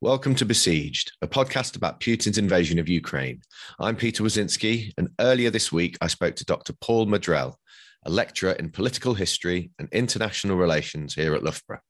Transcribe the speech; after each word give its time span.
Welcome 0.00 0.34
to 0.36 0.44
Besieged, 0.44 1.12
a 1.22 1.28
podcast 1.28 1.76
about 1.76 2.00
Putin's 2.00 2.38
invasion 2.38 2.78
of 2.78 2.88
Ukraine. 2.88 3.42
I'm 3.78 3.96
Peter 3.96 4.22
Wazinski, 4.22 4.92
and 4.96 5.10
earlier 5.20 5.50
this 5.50 5.70
week 5.70 5.96
I 6.00 6.06
spoke 6.06 6.36
to 6.36 6.44
Dr. 6.44 6.72
Paul 6.80 7.06
Maddrell, 7.06 7.58
a 8.04 8.10
lecturer 8.10 8.52
in 8.52 8.70
political 8.70 9.14
history 9.14 9.70
and 9.78 9.88
international 9.92 10.56
relations 10.56 11.14
here 11.14 11.34
at 11.34 11.44
Loughborough. 11.44 11.80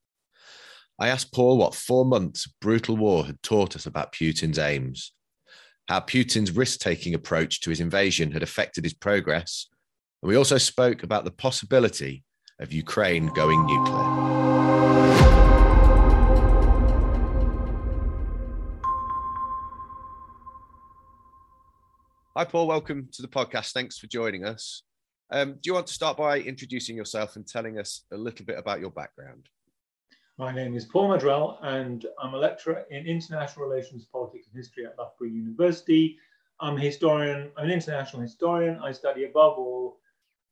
I 0.99 1.09
asked 1.09 1.33
Paul 1.33 1.57
what 1.57 1.75
four 1.75 2.05
months 2.05 2.47
of 2.47 2.53
brutal 2.61 2.97
war 2.97 3.25
had 3.25 3.43
taught 3.43 3.77
us 3.77 3.87
about 3.87 4.13
Putin's 4.13 4.59
aims, 4.59 5.13
how 5.89 6.01
Putin's 6.01 6.51
risk 6.51 6.81
taking 6.81 7.15
approach 7.15 7.61
to 7.61 7.71
his 7.71 7.81
invasion 7.81 8.33
had 8.33 8.43
affected 8.43 8.85
his 8.85 8.95
progress, 8.95 9.69
and 10.23 10.29
we 10.29 10.37
also 10.37 10.59
spoke 10.59 11.03
about 11.03 11.25
the 11.25 11.31
possibility 11.31 12.25
of 12.59 12.73
Ukraine 12.73 13.29
going 13.29 13.65
nuclear. 13.65 15.50
Hi, 22.37 22.45
Paul. 22.45 22.69
Welcome 22.69 23.09
to 23.15 23.23
the 23.23 23.29
podcast. 23.29 23.73
Thanks 23.73 23.99
for 23.99 24.07
joining 24.07 24.45
us. 24.45 24.85
Um, 25.33 25.55
do 25.55 25.61
you 25.65 25.75
want 25.75 25.89
to 25.89 25.93
start 25.93 26.17
by 26.17 26.39
introducing 26.39 26.97
yourself 26.97 27.35
and 27.35 27.45
telling 27.45 27.77
us 27.77 28.05
a 28.13 28.17
little 28.17 28.47
bit 28.47 28.57
about 28.57 28.79
your 28.79 28.93
background? 28.93 29.49
My 30.39 30.55
name 30.55 30.77
is 30.77 30.85
Paul 30.85 31.09
Maddrell, 31.09 31.59
and 31.63 32.07
I'm 32.23 32.35
a 32.35 32.39
lecturer 32.39 32.85
in 32.89 33.05
international 33.05 33.67
relations, 33.67 34.05
politics, 34.05 34.47
and 34.47 34.57
history 34.57 34.87
at 34.87 34.97
Loughborough 34.97 35.27
University. 35.27 36.19
I'm 36.61 36.77
a 36.77 36.81
historian, 36.81 37.51
I'm 37.57 37.65
an 37.65 37.73
international 37.73 38.23
historian. 38.23 38.79
I 38.79 38.93
study 38.93 39.25
above 39.25 39.59
all 39.59 39.99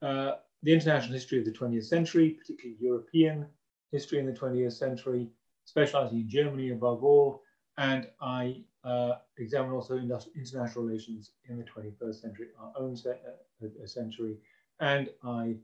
uh, 0.02 0.32
the 0.64 0.72
international 0.72 1.12
history 1.12 1.38
of 1.38 1.44
the 1.44 1.52
20th 1.52 1.84
century, 1.84 2.30
particularly 2.30 2.76
European 2.80 3.46
history 3.92 4.18
in 4.18 4.26
the 4.26 4.32
20th 4.32 4.72
century, 4.72 5.28
specializing 5.64 6.18
in 6.18 6.28
Germany 6.28 6.70
above 6.70 7.04
all. 7.04 7.44
And 7.76 8.08
I 8.20 8.64
uh, 8.88 9.18
examine 9.36 9.72
also 9.72 9.98
international 9.98 10.84
relations 10.84 11.32
in 11.48 11.58
the 11.58 11.64
21st 11.64 12.20
century, 12.22 12.46
our 12.58 12.72
own 12.78 12.96
uh, 13.06 13.86
century. 13.86 14.36
And 14.80 15.10
I 15.22 15.56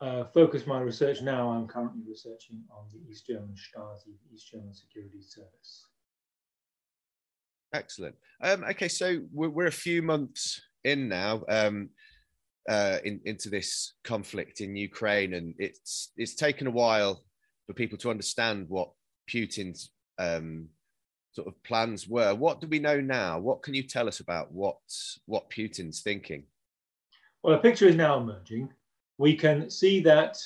uh, 0.00 0.24
focus 0.24 0.66
my 0.66 0.80
research 0.80 1.22
now, 1.22 1.50
I'm 1.50 1.66
currently 1.66 2.02
researching 2.06 2.62
on 2.70 2.84
the 2.92 3.10
East 3.10 3.26
German 3.26 3.54
Stasi, 3.54 4.06
the 4.06 4.34
East 4.34 4.50
German 4.50 4.74
Security 4.74 5.22
Service. 5.22 5.86
Excellent. 7.72 8.14
Um, 8.42 8.64
okay, 8.64 8.88
so 8.88 9.20
we're, 9.32 9.48
we're, 9.48 9.66
a 9.66 9.72
few 9.72 10.02
months 10.02 10.60
in 10.84 11.08
now 11.08 11.42
um, 11.48 11.90
uh, 12.68 12.98
in, 13.04 13.20
into 13.24 13.50
this 13.50 13.94
conflict 14.04 14.60
in 14.60 14.76
Ukraine, 14.76 15.34
and 15.34 15.54
it's 15.58 16.12
it's 16.16 16.34
taken 16.34 16.66
a 16.66 16.70
while 16.70 17.24
for 17.66 17.74
people 17.74 17.98
to 17.98 18.10
understand 18.10 18.66
what 18.68 18.90
Putin's 19.30 19.90
um, 20.18 20.68
sort 21.32 21.48
of 21.48 21.62
plans 21.62 22.08
were. 22.08 22.34
What 22.34 22.60
do 22.60 22.66
we 22.66 22.78
know 22.78 23.00
now? 23.00 23.38
What 23.38 23.62
can 23.62 23.74
you 23.74 23.82
tell 23.82 24.08
us 24.08 24.20
about 24.20 24.52
what 24.52 24.78
what 25.26 25.50
Putin's 25.50 26.00
thinking? 26.00 26.44
Well, 27.42 27.54
a 27.54 27.58
picture 27.58 27.86
is 27.86 27.96
now 27.96 28.18
emerging. 28.18 28.70
We 29.18 29.36
can 29.36 29.70
see 29.70 30.00
that 30.00 30.38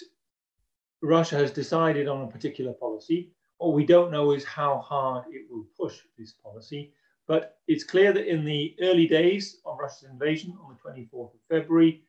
Russia 1.03 1.37
has 1.37 1.51
decided 1.51 2.09
on 2.09 2.23
a 2.23 2.31
particular 2.31 2.73
policy. 2.73 3.33
What 3.59 3.75
we 3.75 3.85
don't 3.85 4.11
know 4.11 4.33
is 4.33 4.45
how 4.45 4.79
hard 4.79 5.25
it 5.31 5.47
will 5.51 5.67
push 5.79 5.99
this 6.19 6.33
policy. 6.33 6.93
But 7.27 7.59
it's 7.69 7.85
clear 7.85 8.13
that 8.13 8.27
in 8.27 8.45
the 8.45 8.77
early 8.83 9.07
days 9.07 9.61
of 9.65 9.79
Russia's 9.79 10.11
invasion 10.11 10.57
on 10.63 10.77
the 10.77 10.91
24th 10.91 11.35
of 11.35 11.41
February, 11.49 12.03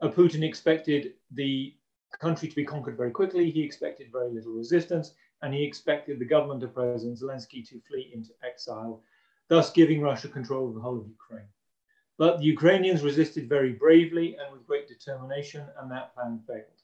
uh, 0.00 0.08
Putin 0.08 0.42
expected 0.42 1.14
the 1.32 1.74
country 2.20 2.48
to 2.48 2.54
be 2.54 2.64
conquered 2.64 2.96
very 2.96 3.10
quickly. 3.10 3.50
He 3.50 3.62
expected 3.62 4.12
very 4.12 4.30
little 4.30 4.52
resistance 4.52 5.12
and 5.42 5.52
he 5.52 5.64
expected 5.64 6.18
the 6.18 6.24
government 6.24 6.62
of 6.62 6.74
President 6.74 7.18
Zelensky 7.18 7.66
to 7.68 7.80
flee 7.80 8.10
into 8.14 8.30
exile, 8.42 9.02
thus 9.48 9.70
giving 9.72 10.00
Russia 10.00 10.28
control 10.28 10.68
of 10.68 10.74
the 10.74 10.80
whole 10.80 10.98
of 10.98 11.08
Ukraine. 11.08 11.48
But 12.18 12.38
the 12.38 12.44
Ukrainians 12.44 13.02
resisted 13.02 13.48
very 13.48 13.72
bravely 13.72 14.36
and 14.36 14.52
with 14.52 14.66
great 14.66 14.88
determination, 14.88 15.68
and 15.78 15.90
that 15.90 16.14
plan 16.14 16.40
failed. 16.46 16.80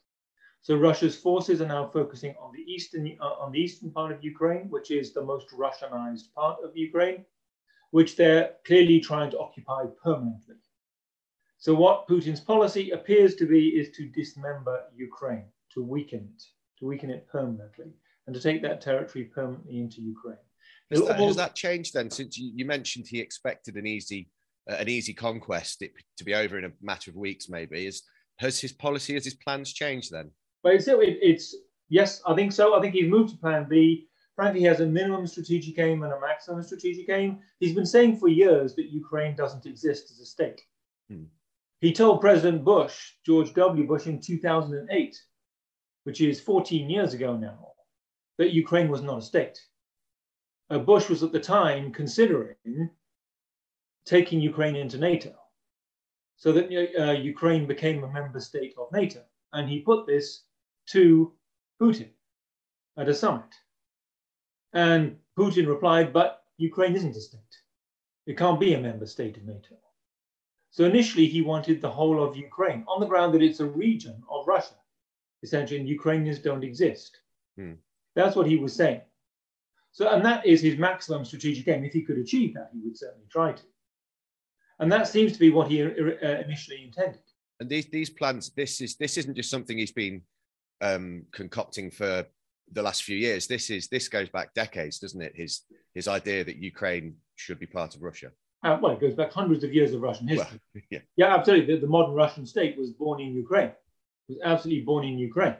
So 0.61 0.77
Russia's 0.77 1.17
forces 1.17 1.61
are 1.61 1.67
now 1.67 1.87
focusing 1.87 2.35
on 2.39 2.53
the 2.53 2.61
eastern 2.61 3.17
uh, 3.19 3.33
on 3.43 3.51
the 3.51 3.59
eastern 3.59 3.91
part 3.91 4.11
of 4.11 4.23
Ukraine, 4.23 4.69
which 4.69 4.91
is 4.91 5.11
the 5.11 5.21
most 5.21 5.49
Russianized 5.49 6.31
part 6.33 6.63
of 6.63 6.77
Ukraine, 6.77 7.25
which 7.91 8.15
they're 8.15 8.51
clearly 8.65 8.99
trying 8.99 9.31
to 9.31 9.39
occupy 9.39 9.85
permanently. 10.01 10.55
So 11.57 11.73
what 11.73 12.07
Putin's 12.07 12.39
policy 12.39 12.91
appears 12.91 13.35
to 13.35 13.45
be 13.45 13.69
is 13.69 13.89
to 13.97 14.07
dismember 14.07 14.83
Ukraine, 14.95 15.45
to 15.73 15.83
weaken 15.83 16.29
it, 16.33 16.43
to 16.79 16.85
weaken 16.85 17.09
it 17.09 17.27
permanently 17.27 17.93
and 18.27 18.35
to 18.35 18.41
take 18.41 18.61
that 18.61 18.81
territory 18.81 19.25
permanently 19.25 19.79
into 19.79 20.01
Ukraine. 20.01 20.37
Has 20.91 21.05
that, 21.07 21.19
has 21.19 21.35
that 21.35 21.55
changed 21.55 21.93
then? 21.93 22.09
Since 22.09 22.37
you, 22.37 22.51
you, 22.55 22.65
mentioned 22.65 23.07
he 23.07 23.19
expected 23.19 23.75
an 23.75 23.87
easy 23.87 24.29
uh, 24.69 24.75
an 24.75 24.89
easy 24.89 25.13
conquest 25.13 25.81
it, 25.81 25.91
to 26.17 26.23
be 26.23 26.35
over 26.35 26.57
in 26.57 26.65
a 26.65 26.71
matter 26.81 27.09
of 27.09 27.17
weeks, 27.17 27.49
maybe. 27.49 27.85
Is 27.85 28.03
has 28.37 28.59
his 28.59 28.71
policy, 28.71 29.13
has 29.13 29.25
his 29.25 29.35
plans 29.35 29.73
changed 29.73 30.11
then? 30.11 30.31
Well, 30.63 30.73
it's, 30.73 30.87
it, 30.87 30.97
it's 30.99 31.55
yes, 31.89 32.21
I 32.25 32.35
think 32.35 32.51
so. 32.51 32.77
I 32.77 32.81
think 32.81 32.93
he's 32.93 33.09
moved 33.09 33.31
to 33.31 33.37
Plan 33.37 33.67
B. 33.69 34.07
Frankly, 34.35 34.61
he 34.61 34.65
has 34.65 34.79
a 34.79 34.85
minimum 34.85 35.27
strategic 35.27 35.77
aim 35.79 36.03
and 36.03 36.13
a 36.13 36.19
maximum 36.19 36.63
strategic 36.63 37.09
aim. 37.09 37.39
He's 37.59 37.75
been 37.75 37.85
saying 37.85 38.17
for 38.17 38.27
years 38.27 38.73
that 38.75 38.89
Ukraine 38.89 39.35
doesn't 39.35 39.65
exist 39.65 40.09
as 40.11 40.19
a 40.19 40.25
state. 40.25 40.61
Hmm. 41.09 41.25
He 41.81 41.93
told 41.93 42.21
President 42.21 42.63
Bush, 42.63 43.11
George 43.25 43.53
W. 43.53 43.85
Bush, 43.85 44.07
in 44.07 44.19
2008, 44.19 45.21
which 46.05 46.21
is 46.21 46.39
14 46.39 46.89
years 46.89 47.13
ago 47.13 47.37
now, 47.37 47.72
that 48.37 48.53
Ukraine 48.53 48.89
was 48.89 49.01
not 49.01 49.19
a 49.19 49.21
state. 49.21 49.59
Uh, 50.69 50.79
Bush 50.79 51.09
was 51.09 51.23
at 51.23 51.31
the 51.31 51.39
time 51.39 51.91
considering 51.91 52.89
taking 54.05 54.41
Ukraine 54.41 54.75
into 54.75 54.97
NATO 54.97 55.33
so 56.37 56.51
that 56.51 56.67
uh, 56.99 57.11
Ukraine 57.11 57.65
became 57.67 58.03
a 58.03 58.11
member 58.11 58.39
state 58.39 58.73
of 58.77 58.91
NATO. 58.91 59.21
And 59.53 59.69
he 59.69 59.79
put 59.79 60.07
this 60.07 60.43
to 60.87 61.31
Putin 61.81 62.09
at 62.97 63.09
a 63.09 63.13
summit. 63.13 63.53
And 64.73 65.17
Putin 65.37 65.67
replied, 65.67 66.11
but 66.11 66.43
Ukraine 66.57 66.95
isn't 66.95 67.15
a 67.15 67.21
state. 67.21 67.55
It 68.25 68.37
can't 68.37 68.59
be 68.59 68.73
a 68.73 68.79
member 68.79 69.05
state 69.05 69.37
of 69.37 69.45
NATO. 69.45 69.75
So 70.71 70.85
initially, 70.85 71.27
he 71.27 71.41
wanted 71.41 71.81
the 71.81 71.91
whole 71.91 72.23
of 72.23 72.35
Ukraine 72.35 72.83
on 72.87 72.99
the 72.99 73.05
ground 73.05 73.33
that 73.33 73.43
it's 73.43 73.59
a 73.59 73.65
region 73.65 74.23
of 74.29 74.47
Russia. 74.47 74.75
Essentially, 75.43 75.79
and 75.79 75.87
Ukrainians 75.87 76.39
don't 76.39 76.63
exist. 76.63 77.19
Hmm. 77.57 77.73
That's 78.15 78.35
what 78.35 78.47
he 78.47 78.57
was 78.57 78.75
saying. 78.75 79.01
So, 79.91 80.09
and 80.09 80.25
that 80.25 80.45
is 80.45 80.61
his 80.61 80.77
maximum 80.77 81.23
strategic 81.23 81.67
aim. 81.67 81.83
If 81.83 81.93
he 81.93 82.01
could 82.01 82.17
achieve 82.17 82.55
that, 82.55 82.71
he 82.73 82.79
would 82.83 82.97
certainly 82.97 83.27
try 83.31 83.53
to. 83.53 83.63
And 84.79 84.91
that 84.91 85.07
seems 85.07 85.33
to 85.33 85.39
be 85.39 85.51
what 85.51 85.69
he 85.69 85.83
uh, 85.83 85.87
initially 85.87 86.83
intended. 86.83 87.21
And 87.59 87.69
these 87.69 87.85
these 87.85 88.09
plans, 88.09 88.51
this 88.55 88.81
is 88.81 88.95
this 88.97 89.17
isn't 89.17 89.35
just 89.35 89.51
something 89.51 89.77
he's 89.77 89.91
been 89.91 90.21
um, 90.81 91.23
concocting 91.31 91.91
for 91.91 92.25
the 92.71 92.81
last 92.81 93.03
few 93.03 93.17
years. 93.17 93.45
This 93.45 93.69
is 93.69 93.87
this 93.87 94.09
goes 94.09 94.29
back 94.29 94.53
decades, 94.55 94.99
doesn't 94.99 95.21
it? 95.21 95.33
His 95.35 95.61
his 95.93 96.07
idea 96.07 96.43
that 96.43 96.57
Ukraine 96.57 97.15
should 97.35 97.59
be 97.59 97.67
part 97.67 97.95
of 97.95 98.01
Russia. 98.01 98.31
Uh, 98.63 98.77
well, 98.81 98.93
it 98.93 99.01
goes 99.01 99.13
back 99.13 99.31
hundreds 99.31 99.63
of 99.63 99.73
years 99.73 99.93
of 99.93 100.01
Russian 100.01 100.27
history. 100.27 100.59
Well, 100.73 100.83
yeah. 100.89 100.99
yeah, 101.17 101.35
absolutely. 101.35 101.75
The, 101.75 101.81
the 101.81 101.87
modern 101.87 102.15
Russian 102.15 102.45
state 102.45 102.77
was 102.77 102.91
born 102.91 103.19
in 103.19 103.35
Ukraine. 103.35 103.71
It 104.29 104.29
was 104.29 104.39
absolutely 104.43 104.83
born 104.83 105.05
in 105.05 105.19
Ukraine. 105.19 105.57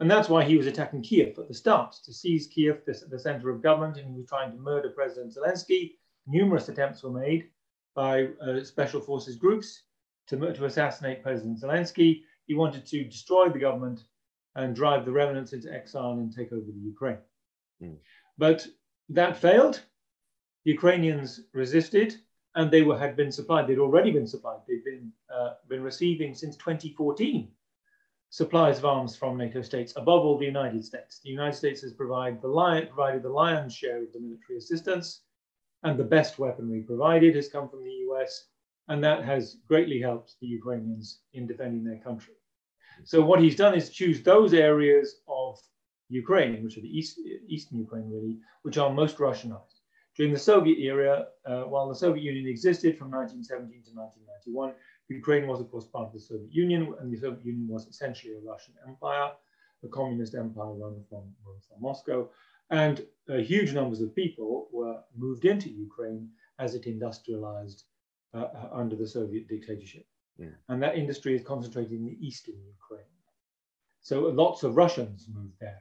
And 0.00 0.10
that's 0.10 0.28
why 0.28 0.44
he 0.44 0.56
was 0.56 0.66
attacking 0.66 1.02
Kiev 1.02 1.38
at 1.38 1.48
the 1.48 1.54
start, 1.54 1.96
to 2.04 2.12
seize 2.12 2.46
Kiev, 2.46 2.84
the, 2.86 3.00
the 3.10 3.18
center 3.18 3.50
of 3.50 3.62
government, 3.62 3.96
and 3.96 4.08
he 4.08 4.16
was 4.16 4.28
trying 4.28 4.52
to 4.52 4.58
murder 4.58 4.90
President 4.90 5.34
Zelensky. 5.34 5.94
Numerous 6.26 6.68
attempts 6.68 7.02
were 7.02 7.10
made 7.10 7.48
by 7.94 8.28
uh, 8.40 8.62
special 8.62 9.00
forces 9.00 9.34
groups 9.34 9.82
to, 10.28 10.36
to 10.52 10.64
assassinate 10.66 11.22
President 11.22 11.60
Zelensky. 11.60 12.22
He 12.46 12.54
wanted 12.54 12.86
to 12.86 13.04
destroy 13.04 13.48
the 13.48 13.58
government 13.58 14.04
and 14.54 14.74
drive 14.74 15.04
the 15.04 15.10
remnants 15.12 15.52
into 15.52 15.72
exile 15.72 16.12
and 16.12 16.34
take 16.34 16.52
over 16.52 16.70
the 16.70 16.80
Ukraine. 16.80 17.18
Mm. 17.82 17.96
But 18.36 18.66
that 19.08 19.36
failed. 19.36 19.80
The 20.64 20.72
Ukrainians 20.72 21.40
resisted, 21.52 22.16
and 22.54 22.70
they 22.70 22.82
were, 22.82 22.98
had 22.98 23.16
been 23.16 23.32
supplied. 23.32 23.66
They'd 23.66 23.78
already 23.78 24.10
been 24.10 24.26
supplied. 24.26 24.60
They'd 24.68 24.84
been 24.84 25.12
uh, 25.34 25.54
been 25.68 25.82
receiving 25.82 26.34
since 26.34 26.56
2014 26.56 27.48
supplies 28.30 28.78
of 28.78 28.84
arms 28.84 29.16
from 29.16 29.38
NATO 29.38 29.62
states, 29.62 29.94
above 29.96 30.24
all 30.24 30.38
the 30.38 30.44
United 30.44 30.84
States. 30.84 31.20
The 31.20 31.30
United 31.30 31.56
States 31.56 31.80
has 31.82 31.92
provided 31.92 32.42
the, 32.42 32.48
lion, 32.48 32.86
provided 32.86 33.22
the 33.22 33.30
lion's 33.30 33.74
share 33.74 34.02
of 34.02 34.12
the 34.12 34.20
military 34.20 34.58
assistance, 34.58 35.22
and 35.82 35.98
the 35.98 36.04
best 36.04 36.38
weaponry 36.38 36.82
provided 36.82 37.34
has 37.36 37.48
come 37.48 37.68
from 37.68 37.84
the 37.84 38.06
US, 38.10 38.48
and 38.88 39.02
that 39.02 39.24
has 39.24 39.56
greatly 39.66 40.00
helped 40.00 40.36
the 40.40 40.46
Ukrainians 40.46 41.20
in 41.32 41.46
defending 41.46 41.84
their 41.84 41.98
country. 41.98 42.34
So 43.04 43.24
what 43.24 43.40
he's 43.40 43.56
done 43.56 43.74
is 43.74 43.90
choose 43.90 44.22
those 44.22 44.52
areas 44.52 45.20
of 45.28 45.58
Ukraine, 46.08 46.62
which 46.64 46.76
are 46.76 46.82
the 46.82 46.98
east, 46.98 47.20
eastern 47.46 47.78
Ukraine 47.78 48.10
really, 48.10 48.38
which 48.62 48.78
are 48.78 48.90
most 48.92 49.18
Russianized. 49.18 49.80
During 50.16 50.32
the 50.32 50.38
Soviet 50.38 50.78
era, 50.78 51.26
uh, 51.46 51.62
while 51.62 51.88
the 51.88 51.94
Soviet 51.94 52.24
Union 52.24 52.48
existed 52.48 52.98
from 52.98 53.10
1917 53.10 53.84
to 53.84 53.92
1991, 53.94 54.74
Ukraine 55.08 55.46
was, 55.46 55.60
of 55.60 55.70
course, 55.70 55.86
part 55.86 56.08
of 56.08 56.12
the 56.12 56.20
Soviet 56.20 56.52
Union, 56.52 56.94
and 57.00 57.12
the 57.12 57.18
Soviet 57.18 57.44
Union 57.44 57.68
was 57.68 57.86
essentially 57.86 58.34
a 58.34 58.40
Russian 58.40 58.74
empire, 58.86 59.30
a 59.82 59.88
communist 59.88 60.34
empire 60.34 60.72
run 60.72 61.02
from, 61.08 61.24
from 61.44 61.80
Moscow. 61.80 62.28
And 62.70 63.06
uh, 63.30 63.36
huge 63.36 63.72
numbers 63.72 64.00
of 64.02 64.14
people 64.14 64.68
were 64.72 65.00
moved 65.16 65.44
into 65.46 65.70
Ukraine 65.70 66.28
as 66.58 66.74
it 66.74 66.86
industrialized 66.86 67.84
uh, 68.34 68.48
uh 68.60 68.68
under 68.72 68.94
the 68.94 69.08
Soviet 69.08 69.48
dictatorship. 69.48 70.06
Yeah. 70.36 70.54
And 70.68 70.82
that 70.82 70.98
industry 70.98 71.34
is 71.34 71.42
concentrated 71.42 71.92
in 71.92 72.04
the 72.04 72.18
eastern 72.20 72.56
Ukraine. 72.66 73.14
So 74.00 74.20
lots 74.20 74.62
of 74.62 74.76
Russians 74.76 75.26
moved 75.32 75.58
there. 75.60 75.80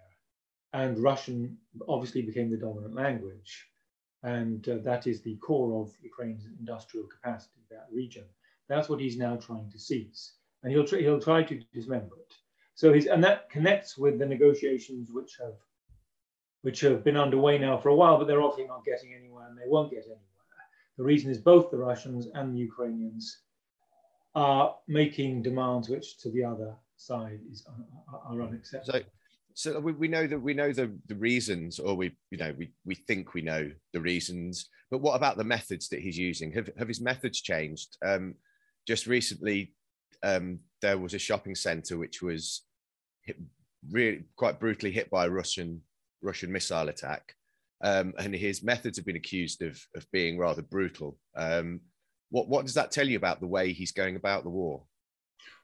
And 0.73 0.99
Russian 0.99 1.57
obviously 1.87 2.21
became 2.21 2.49
the 2.49 2.57
dominant 2.57 2.95
language. 2.95 3.67
And 4.23 4.67
uh, 4.67 4.77
that 4.83 5.07
is 5.07 5.21
the 5.21 5.35
core 5.37 5.81
of 5.81 5.91
Ukraine's 6.01 6.45
industrial 6.59 7.07
capacity, 7.07 7.61
that 7.69 7.87
region. 7.91 8.25
That's 8.69 8.89
what 8.89 8.99
he's 8.99 9.17
now 9.17 9.35
trying 9.37 9.69
to 9.71 9.79
seize. 9.79 10.33
And 10.63 10.71
he'll, 10.71 10.85
tr- 10.85 10.97
he'll 10.97 11.21
try 11.21 11.43
to 11.43 11.61
dismember 11.73 12.15
it. 12.19 12.33
So 12.75 12.93
he's, 12.93 13.07
and 13.07 13.23
that 13.23 13.49
connects 13.49 13.97
with 13.97 14.19
the 14.19 14.25
negotiations 14.25 15.09
which 15.11 15.37
have 15.39 15.53
which 16.61 16.81
have 16.81 17.03
been 17.03 17.15
underway 17.15 17.57
now 17.57 17.77
for 17.77 17.89
a 17.89 17.95
while, 17.95 18.17
but 18.17 18.27
they're 18.27 18.41
obviously 18.41 18.67
not 18.67 18.83
getting 18.83 19.13
anywhere 19.13 19.47
and 19.47 19.57
they 19.57 19.67
won't 19.67 19.91
get 19.91 20.03
anywhere. 20.03 20.19
The 20.97 21.03
reason 21.03 21.29
is 21.29 21.37
both 21.37 21.69
the 21.69 21.77
Russians 21.77 22.27
and 22.33 22.53
the 22.53 22.59
Ukrainians 22.59 23.41
are 24.35 24.75
making 24.87 25.43
demands 25.43 25.87
which 25.87 26.17
to 26.19 26.31
the 26.31 26.43
other 26.43 26.75
side 26.97 27.39
is 27.51 27.65
are 28.11 28.41
unacceptable. 28.41 28.99
So, 29.53 29.73
so 29.73 29.79
we, 29.79 29.93
we 29.93 30.07
know 30.07 30.27
that 30.27 30.39
we 30.39 30.53
know 30.53 30.73
the, 30.73 30.91
the 31.07 31.15
reasons, 31.15 31.79
or 31.79 31.95
we 31.95 32.15
you 32.31 32.37
know 32.37 32.53
we, 32.57 32.71
we 32.85 32.95
think 32.95 33.33
we 33.33 33.41
know 33.41 33.71
the 33.93 34.01
reasons, 34.01 34.69
but 34.91 35.01
what 35.01 35.15
about 35.15 35.37
the 35.37 35.43
methods 35.43 35.89
that 35.89 36.01
he's 36.01 36.17
using? 36.17 36.51
Have, 36.51 36.69
have 36.77 36.87
his 36.87 37.01
methods 37.01 37.41
changed? 37.41 37.97
Um, 38.05 38.35
just 38.87 39.05
recently, 39.05 39.73
um, 40.23 40.59
there 40.81 40.97
was 40.97 41.13
a 41.13 41.19
shopping 41.19 41.55
centre 41.55 41.97
which 41.97 42.21
was 42.21 42.63
hit, 43.23 43.37
really 43.91 44.23
quite 44.35 44.59
brutally 44.59 44.91
hit 44.91 45.09
by 45.09 45.25
a 45.25 45.29
Russian 45.29 45.81
Russian 46.21 46.51
missile 46.51 46.89
attack, 46.89 47.35
um, 47.83 48.13
and 48.17 48.33
his 48.33 48.63
methods 48.63 48.97
have 48.97 49.05
been 49.05 49.17
accused 49.17 49.61
of 49.61 49.79
of 49.95 50.09
being 50.11 50.37
rather 50.37 50.61
brutal. 50.61 51.17
Um, 51.35 51.81
what 52.29 52.47
what 52.47 52.65
does 52.65 52.73
that 52.75 52.91
tell 52.91 53.07
you 53.07 53.17
about 53.17 53.39
the 53.39 53.47
way 53.47 53.73
he's 53.73 53.91
going 53.91 54.15
about 54.15 54.43
the 54.43 54.49
war? 54.49 54.83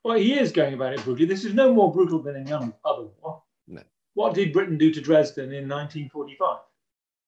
Well, 0.03 0.17
he 0.17 0.37
is 0.37 0.51
going 0.51 0.73
about 0.73 0.93
it 0.93 1.03
brutally. 1.03 1.25
This 1.25 1.45
is 1.45 1.53
no 1.53 1.73
more 1.73 1.91
brutal 1.91 2.21
than 2.21 2.35
any 2.35 2.51
other 2.51 2.73
war. 3.21 3.41
No. 3.67 3.81
What 4.15 4.33
did 4.33 4.53
Britain 4.53 4.77
do 4.77 4.91
to 4.91 5.01
Dresden 5.01 5.45
in 5.45 5.67
1945? 5.67 6.57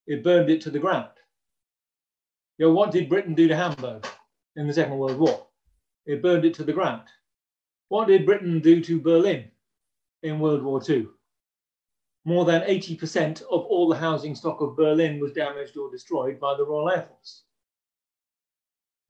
It 0.08 0.24
burned 0.24 0.50
it 0.50 0.62
to 0.62 0.70
the 0.70 0.80
ground. 0.80 1.10
You 2.58 2.68
know, 2.68 2.74
what 2.74 2.92
did 2.92 3.10
Britain 3.10 3.34
do 3.34 3.48
to 3.48 3.56
Hamburg 3.56 4.06
in 4.56 4.68
the 4.68 4.74
Second 4.74 4.98
World 4.98 5.18
War? 5.18 5.48
It 6.06 6.22
burned 6.22 6.46
it 6.46 6.54
to 6.56 6.64
the 6.64 6.74
ground. 6.74 7.08
What 7.90 8.08
did 8.08 8.26
Britain 8.26 8.60
do 8.60 8.82
to 8.82 9.02
Berlin 9.02 9.52
in 10.24 10.40
World 10.40 10.64
War 10.64 10.82
II? 10.88 11.08
more 12.26 12.44
than 12.44 12.64
80% 12.64 13.44
of 13.44 13.66
all 13.66 13.88
the 13.88 13.96
housing 13.96 14.36
stock 14.36 14.60
of 14.60 14.76
Berlin 14.76 15.20
was 15.20 15.32
damaged 15.32 15.78
or 15.78 15.92
destroyed 15.92 16.40
by 16.40 16.56
the 16.58 16.66
Royal 16.66 16.90
Air 16.90 17.04
Force. 17.04 17.44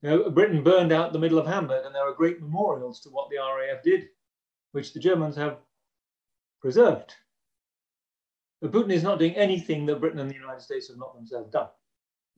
Know, 0.02 0.30
Britain 0.30 0.62
burned 0.62 0.92
out 0.92 1.12
the 1.12 1.18
middle 1.18 1.38
of 1.38 1.46
Hamburg, 1.46 1.86
and 1.86 1.94
there 1.94 2.06
are 2.06 2.14
great 2.14 2.40
memorials 2.40 3.00
to 3.00 3.08
what 3.08 3.30
the 3.30 3.38
RAF 3.38 3.82
did, 3.82 4.08
which 4.72 4.92
the 4.92 5.00
Germans 5.00 5.34
have 5.36 5.56
preserved. 6.60 7.14
But 8.60 8.72
Putin 8.72 8.92
is 8.92 9.02
not 9.02 9.18
doing 9.18 9.34
anything 9.34 9.86
that 9.86 10.00
Britain 10.00 10.18
and 10.18 10.30
the 10.30 10.34
United 10.34 10.60
States 10.60 10.88
have 10.88 10.98
not 10.98 11.14
themselves 11.14 11.50
done. 11.50 11.68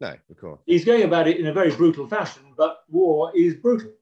No, 0.01 0.15
of 0.31 0.37
course. 0.37 0.61
He's 0.65 0.85
going 0.85 1.03
about 1.03 1.27
it 1.27 1.39
in 1.39 1.49
a 1.49 1.53
very 1.53 1.75
brutal 1.75 2.07
fashion, 2.07 2.55
but 2.57 2.85
war 2.89 3.33
is 3.35 3.55
brutal. 3.55 3.93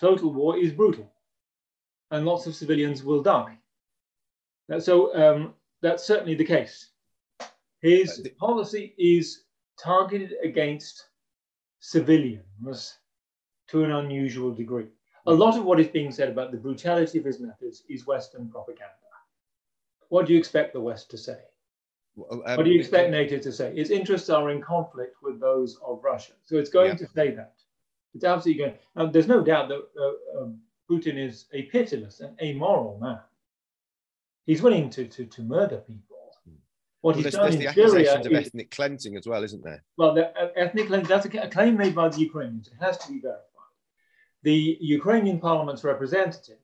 Total 0.00 0.32
war 0.32 0.56
is 0.56 0.72
brutal. 0.72 1.12
And 2.10 2.24
lots 2.24 2.46
of 2.46 2.54
civilians 2.54 3.02
will 3.02 3.22
die. 3.22 3.58
So 4.78 5.14
um, 5.14 5.54
that's 5.82 6.04
certainly 6.04 6.34
the 6.34 6.44
case. 6.44 6.90
His 7.80 8.28
policy 8.38 8.94
is 8.98 9.44
targeted 9.78 10.34
against 10.42 11.08
civilians 11.80 12.98
to 13.68 13.84
an 13.84 13.92
unusual 13.92 14.52
degree. 14.52 14.88
A 15.26 15.32
lot 15.32 15.56
of 15.56 15.64
what 15.64 15.78
is 15.78 15.88
being 15.88 16.10
said 16.10 16.30
about 16.30 16.50
the 16.50 16.56
brutality 16.56 17.18
of 17.18 17.24
his 17.24 17.38
methods 17.38 17.82
is 17.88 18.06
Western 18.06 18.48
propaganda. 18.48 18.94
What 20.08 20.26
do 20.26 20.32
you 20.32 20.38
expect 20.38 20.72
the 20.72 20.80
West 20.80 21.10
to 21.10 21.18
say? 21.18 21.38
Um, 22.30 22.40
what 22.40 22.64
do 22.64 22.70
you 22.70 22.80
expect 22.80 23.10
NATO 23.10 23.38
to 23.38 23.52
say? 23.52 23.72
Its 23.76 23.90
interests 23.90 24.30
are 24.30 24.50
in 24.50 24.60
conflict 24.60 25.16
with 25.22 25.38
those 25.38 25.78
of 25.86 26.02
Russia. 26.02 26.32
So 26.44 26.56
it's 26.56 26.70
going 26.70 26.92
yeah. 26.92 26.96
to 26.96 27.08
say 27.08 27.30
that. 27.32 27.57
It's 28.14 28.24
absolutely 28.24 28.64
going. 28.64 28.74
Now, 28.96 29.06
there's 29.06 29.28
no 29.28 29.42
doubt 29.42 29.68
that 29.68 29.86
uh, 30.00 30.42
um, 30.42 30.60
Putin 30.90 31.18
is 31.18 31.46
a 31.52 31.62
pitiless 31.64 32.20
and 32.20 32.38
amoral 32.40 32.98
man. 33.00 33.20
He's 34.46 34.62
willing 34.62 34.88
to, 34.90 35.06
to, 35.06 35.26
to 35.26 35.42
murder 35.42 35.78
people. 35.78 36.08
What 37.00 37.14
well, 37.14 37.22
he's 37.22 37.32
there's, 37.32 37.34
done 37.34 37.52
in 37.52 37.58
the 37.60 37.66
accusations 37.68 38.26
of 38.26 38.32
ethnic 38.32 38.70
cleansing 38.72 39.16
as 39.16 39.26
well, 39.26 39.44
isn't 39.44 39.62
there? 39.62 39.84
Well, 39.96 40.14
the, 40.14 40.36
uh, 40.36 40.48
ethnic 40.56 40.88
cleansing, 40.88 41.08
that's 41.08 41.26
a, 41.26 41.38
a 41.38 41.48
claim 41.48 41.76
made 41.76 41.94
by 41.94 42.08
the 42.08 42.18
Ukrainians. 42.18 42.68
It 42.68 42.82
has 42.82 42.98
to 42.98 43.12
be 43.12 43.20
verified. 43.20 43.44
The 44.42 44.78
Ukrainian 44.80 45.38
parliament's 45.38 45.84
representative 45.84 46.58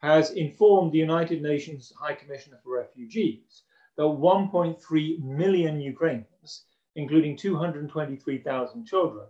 has 0.00 0.30
informed 0.30 0.92
the 0.92 0.98
United 0.98 1.42
Nations 1.42 1.92
High 1.98 2.14
Commissioner 2.14 2.58
for 2.62 2.78
Refugees 2.78 3.62
that 3.96 4.02
1.3 4.02 5.22
million 5.22 5.80
Ukrainians, 5.80 6.64
including 6.96 7.36
223,000 7.36 8.86
children, 8.86 9.26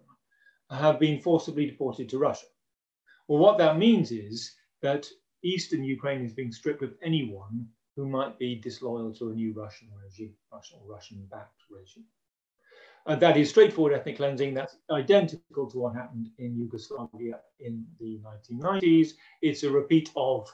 have 0.75 0.99
been 0.99 1.21
forcibly 1.21 1.67
deported 1.67 2.09
to 2.09 2.19
Russia. 2.19 2.47
Well, 3.29 3.38
what 3.38 3.59
that 3.59 3.79
means 3.79 4.12
is 4.12 4.55
that 4.82 5.09
eastern 5.43 5.85
Ukraine 5.85 6.25
is 6.25 6.32
being 6.32 6.53
stripped 6.53 6.82
of 6.82 6.94
anyone 7.03 7.67
who 7.97 8.06
might 8.06 8.38
be 8.38 8.56
disloyal 8.56 9.12
to 9.15 9.31
a 9.31 9.35
new 9.35 9.53
Russian 9.53 9.88
regime, 10.03 10.35
Russian 10.53 10.79
or 10.82 10.93
Russian-backed 10.93 11.62
regime. 11.71 12.05
And 13.06 13.21
that 13.21 13.37
is 13.37 13.50
straightforward 13.50 13.93
ethnic 13.93 14.17
cleansing. 14.17 14.55
That's 14.55 14.76
identical 14.91 15.71
to 15.71 15.79
what 15.79 15.94
happened 15.94 16.31
in 16.38 16.56
Yugoslavia 16.56 17.41
in 17.61 17.85
the 18.00 18.20
1990s. 18.50 19.11
It's 19.43 19.62
a 19.62 19.70
repeat 19.70 20.11
of 20.17 20.50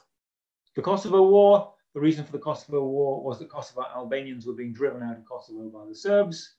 the 0.74 0.82
Kosovo 0.82 1.22
War. 1.28 1.72
The 1.94 2.00
reason 2.00 2.24
for 2.24 2.32
the 2.32 2.38
Kosovo 2.38 2.84
War 2.84 3.22
was 3.22 3.38
that 3.38 3.48
Kosovo 3.48 3.84
Albanians 3.94 4.46
were 4.46 4.52
being 4.52 4.72
driven 4.72 5.02
out 5.02 5.16
of 5.16 5.24
Kosovo 5.24 5.68
by 5.68 5.86
the 5.88 5.94
Serbs. 5.94 6.56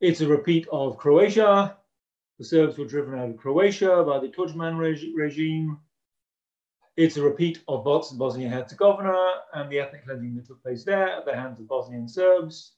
It's 0.00 0.20
a 0.20 0.28
repeat 0.28 0.66
of 0.70 0.98
Croatia. 0.98 1.76
The 2.42 2.48
Serbs 2.48 2.76
were 2.76 2.86
driven 2.86 3.16
out 3.16 3.30
of 3.30 3.36
Croatia 3.36 4.02
by 4.04 4.18
the 4.18 4.26
Tudjman 4.26 4.76
reg 4.76 4.98
regime. 5.14 5.78
It's 6.96 7.16
a 7.16 7.22
repeat 7.22 7.62
of 7.68 7.84
Bosnia 7.84 8.48
Herzegovina 8.48 9.42
and 9.54 9.70
the 9.70 9.78
ethnic 9.78 10.04
cleansing 10.04 10.34
that 10.34 10.46
took 10.46 10.60
place 10.60 10.82
there 10.82 11.08
at 11.08 11.24
the 11.24 11.36
hands 11.36 11.60
of 11.60 11.68
Bosnian 11.68 12.08
Serbs 12.08 12.72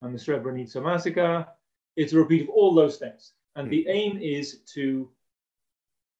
and 0.00 0.14
the 0.14 0.18
Srebrenica 0.18 0.82
massacre. 0.82 1.46
It's 1.96 2.14
a 2.14 2.16
repeat 2.16 2.44
of 2.44 2.48
all 2.48 2.74
those 2.74 2.96
things. 2.96 3.34
And 3.56 3.70
the 3.70 3.82
hmm. 3.82 3.90
aim 3.90 4.18
is 4.22 4.60
to 4.72 5.10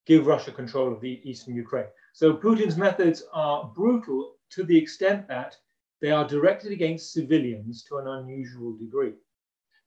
give 0.04 0.26
Russia 0.26 0.52
control 0.52 0.92
of 0.92 1.00
the 1.00 1.22
eastern 1.24 1.54
Ukraine. 1.54 1.88
So 2.12 2.34
Putin's 2.34 2.76
methods 2.76 3.22
are 3.32 3.72
brutal 3.74 4.34
to 4.50 4.62
the 4.62 4.76
extent 4.76 5.26
that 5.28 5.56
they 6.02 6.10
are 6.10 6.28
directed 6.28 6.70
against 6.70 7.14
civilians 7.14 7.82
to 7.84 7.96
an 7.96 8.08
unusual 8.08 8.76
degree. 8.76 9.14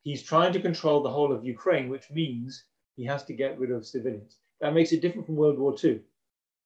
He's 0.02 0.24
trying 0.24 0.54
to 0.54 0.60
control 0.60 1.04
the 1.04 1.12
whole 1.12 1.32
of 1.32 1.46
Ukraine, 1.46 1.90
which 1.90 2.10
means 2.10 2.66
he 2.96 3.06
has 3.06 3.24
to 3.26 3.34
get 3.34 3.60
rid 3.60 3.72
of 3.72 3.86
civilians. 3.86 4.38
That 4.62 4.74
makes 4.74 4.92
it 4.92 5.02
different 5.02 5.26
from 5.26 5.36
World 5.36 5.60
War 5.60 5.76
II 5.84 6.02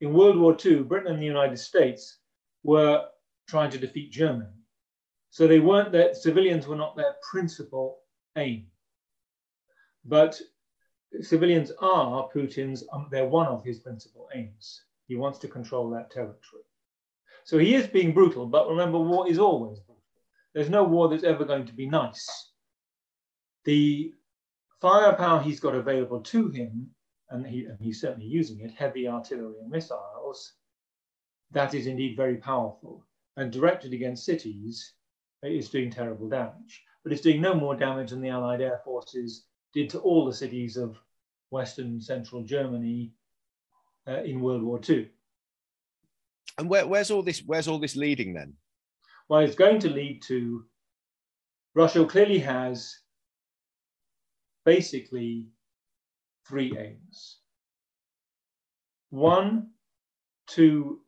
in 0.01 0.13
World 0.13 0.37
War 0.37 0.55
II, 0.63 0.83
Britain 0.83 1.13
and 1.13 1.21
the 1.21 1.25
United 1.25 1.57
States 1.57 2.19
were 2.63 3.05
trying 3.47 3.71
to 3.71 3.77
defeat 3.77 4.11
Germany. 4.11 4.49
So 5.29 5.47
they 5.47 5.59
weren't 5.59 5.91
that 5.93 6.15
civilians 6.15 6.67
were 6.67 6.75
not 6.75 6.95
their 6.95 7.15
principal 7.29 7.99
aim. 8.37 8.67
But 10.05 10.39
civilians 11.21 11.71
are 11.79 12.29
Putin's, 12.33 12.83
um, 12.93 13.07
they're 13.11 13.25
one 13.25 13.47
of 13.47 13.63
his 13.63 13.79
principal 13.79 14.29
aims. 14.35 14.83
He 15.07 15.15
wants 15.15 15.39
to 15.39 15.47
control 15.47 15.89
that 15.91 16.11
territory. 16.11 16.63
So 17.43 17.57
he 17.57 17.75
is 17.75 17.87
being 17.87 18.13
brutal, 18.13 18.45
but 18.45 18.67
remember, 18.67 18.99
war 18.99 19.29
is 19.29 19.39
always 19.39 19.79
brutal. 19.79 20.03
There's 20.53 20.69
no 20.69 20.83
war 20.83 21.07
that's 21.07 21.23
ever 21.23 21.45
going 21.45 21.65
to 21.65 21.73
be 21.73 21.87
nice. 21.87 22.51
The 23.63 24.13
firepower 24.81 25.41
he's 25.41 25.59
got 25.59 25.75
available 25.75 26.21
to 26.21 26.49
him 26.49 26.89
and, 27.29 27.45
he, 27.45 27.65
and 27.65 27.79
he's 27.79 28.01
certainly 28.01 28.27
using 28.27 28.61
it, 28.61 28.71
heavy 28.71 29.07
artillery 29.07 29.55
and 29.61 29.69
missiles, 29.69 30.53
that 31.51 31.73
is 31.73 31.87
indeed 31.87 32.15
very 32.15 32.37
powerful. 32.37 33.05
And 33.35 33.51
directed 33.51 33.93
against 33.93 34.25
cities, 34.25 34.93
it 35.43 35.51
is 35.51 35.69
doing 35.69 35.91
terrible 35.91 36.27
damage. 36.29 36.83
But 37.03 37.11
it's 37.13 37.21
doing 37.21 37.41
no 37.41 37.53
more 37.53 37.75
damage 37.75 38.09
than 38.09 38.21
the 38.21 38.29
Allied 38.29 38.61
air 38.61 38.81
forces 38.83 39.45
did 39.73 39.89
to 39.91 39.99
all 39.99 40.25
the 40.25 40.33
cities 40.33 40.77
of 40.77 40.97
Western 41.51 42.01
Central 42.01 42.43
Germany 42.43 43.13
uh, 44.07 44.23
in 44.23 44.41
World 44.41 44.63
War 44.63 44.79
II. 44.87 45.09
And 46.57 46.69
where, 46.69 46.87
where's 46.87 47.11
all 47.11 47.21
this? 47.21 47.43
Where's 47.45 47.67
all 47.67 47.77
this 47.77 47.95
leading 47.95 48.33
then? 48.33 48.53
Well, 49.29 49.41
it's 49.41 49.55
going 49.55 49.79
to 49.79 49.89
lead 49.89 50.23
to 50.23 50.65
Russia 51.75 52.03
clearly 52.05 52.39
has 52.39 52.97
basically 54.67 55.45
three 56.45 56.77
aims. 56.77 57.37
One, 59.09 59.69
to 60.55 60.99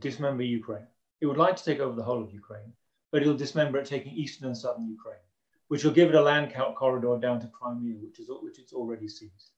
dismember 0.00 0.42
Ukraine. 0.42 0.88
It 1.20 1.26
would 1.26 1.36
like 1.36 1.54
to 1.56 1.64
take 1.64 1.78
over 1.78 1.94
the 1.94 2.02
whole 2.02 2.22
of 2.24 2.32
Ukraine, 2.32 2.72
but 3.12 3.22
it'll 3.22 3.44
dismember 3.44 3.78
it, 3.78 3.86
taking 3.86 4.14
eastern 4.14 4.48
and 4.48 4.56
southern 4.56 4.88
Ukraine, 4.88 5.26
which 5.68 5.84
will 5.84 5.92
give 5.92 6.08
it 6.08 6.16
a 6.16 6.20
land 6.30 6.52
count 6.52 6.74
corridor 6.74 7.16
down 7.20 7.38
to 7.40 7.46
Crimea, 7.46 7.94
which 8.04 8.18
is 8.18 8.26
which 8.42 8.58
it's 8.58 8.72
already 8.72 9.06
seized. 9.06 9.50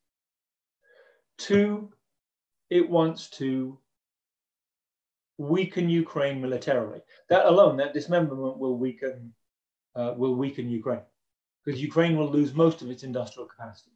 Two, 1.38 1.90
it 2.68 2.86
wants 2.96 3.30
to 3.40 3.78
weaken 5.38 5.88
Ukraine 5.88 6.42
militarily. 6.42 7.00
That 7.30 7.46
alone, 7.46 7.78
that 7.78 7.94
dismemberment 7.94 8.58
will 8.58 8.76
weaken 8.76 9.32
uh, 9.94 10.12
will 10.20 10.34
weaken 10.34 10.68
Ukraine 10.68 11.06
because 11.64 11.82
Ukraine 11.82 12.16
will 12.16 12.30
lose 12.30 12.54
most 12.54 12.82
of 12.82 12.90
its 12.90 13.02
industrial 13.02 13.48
capacity. 13.48 13.92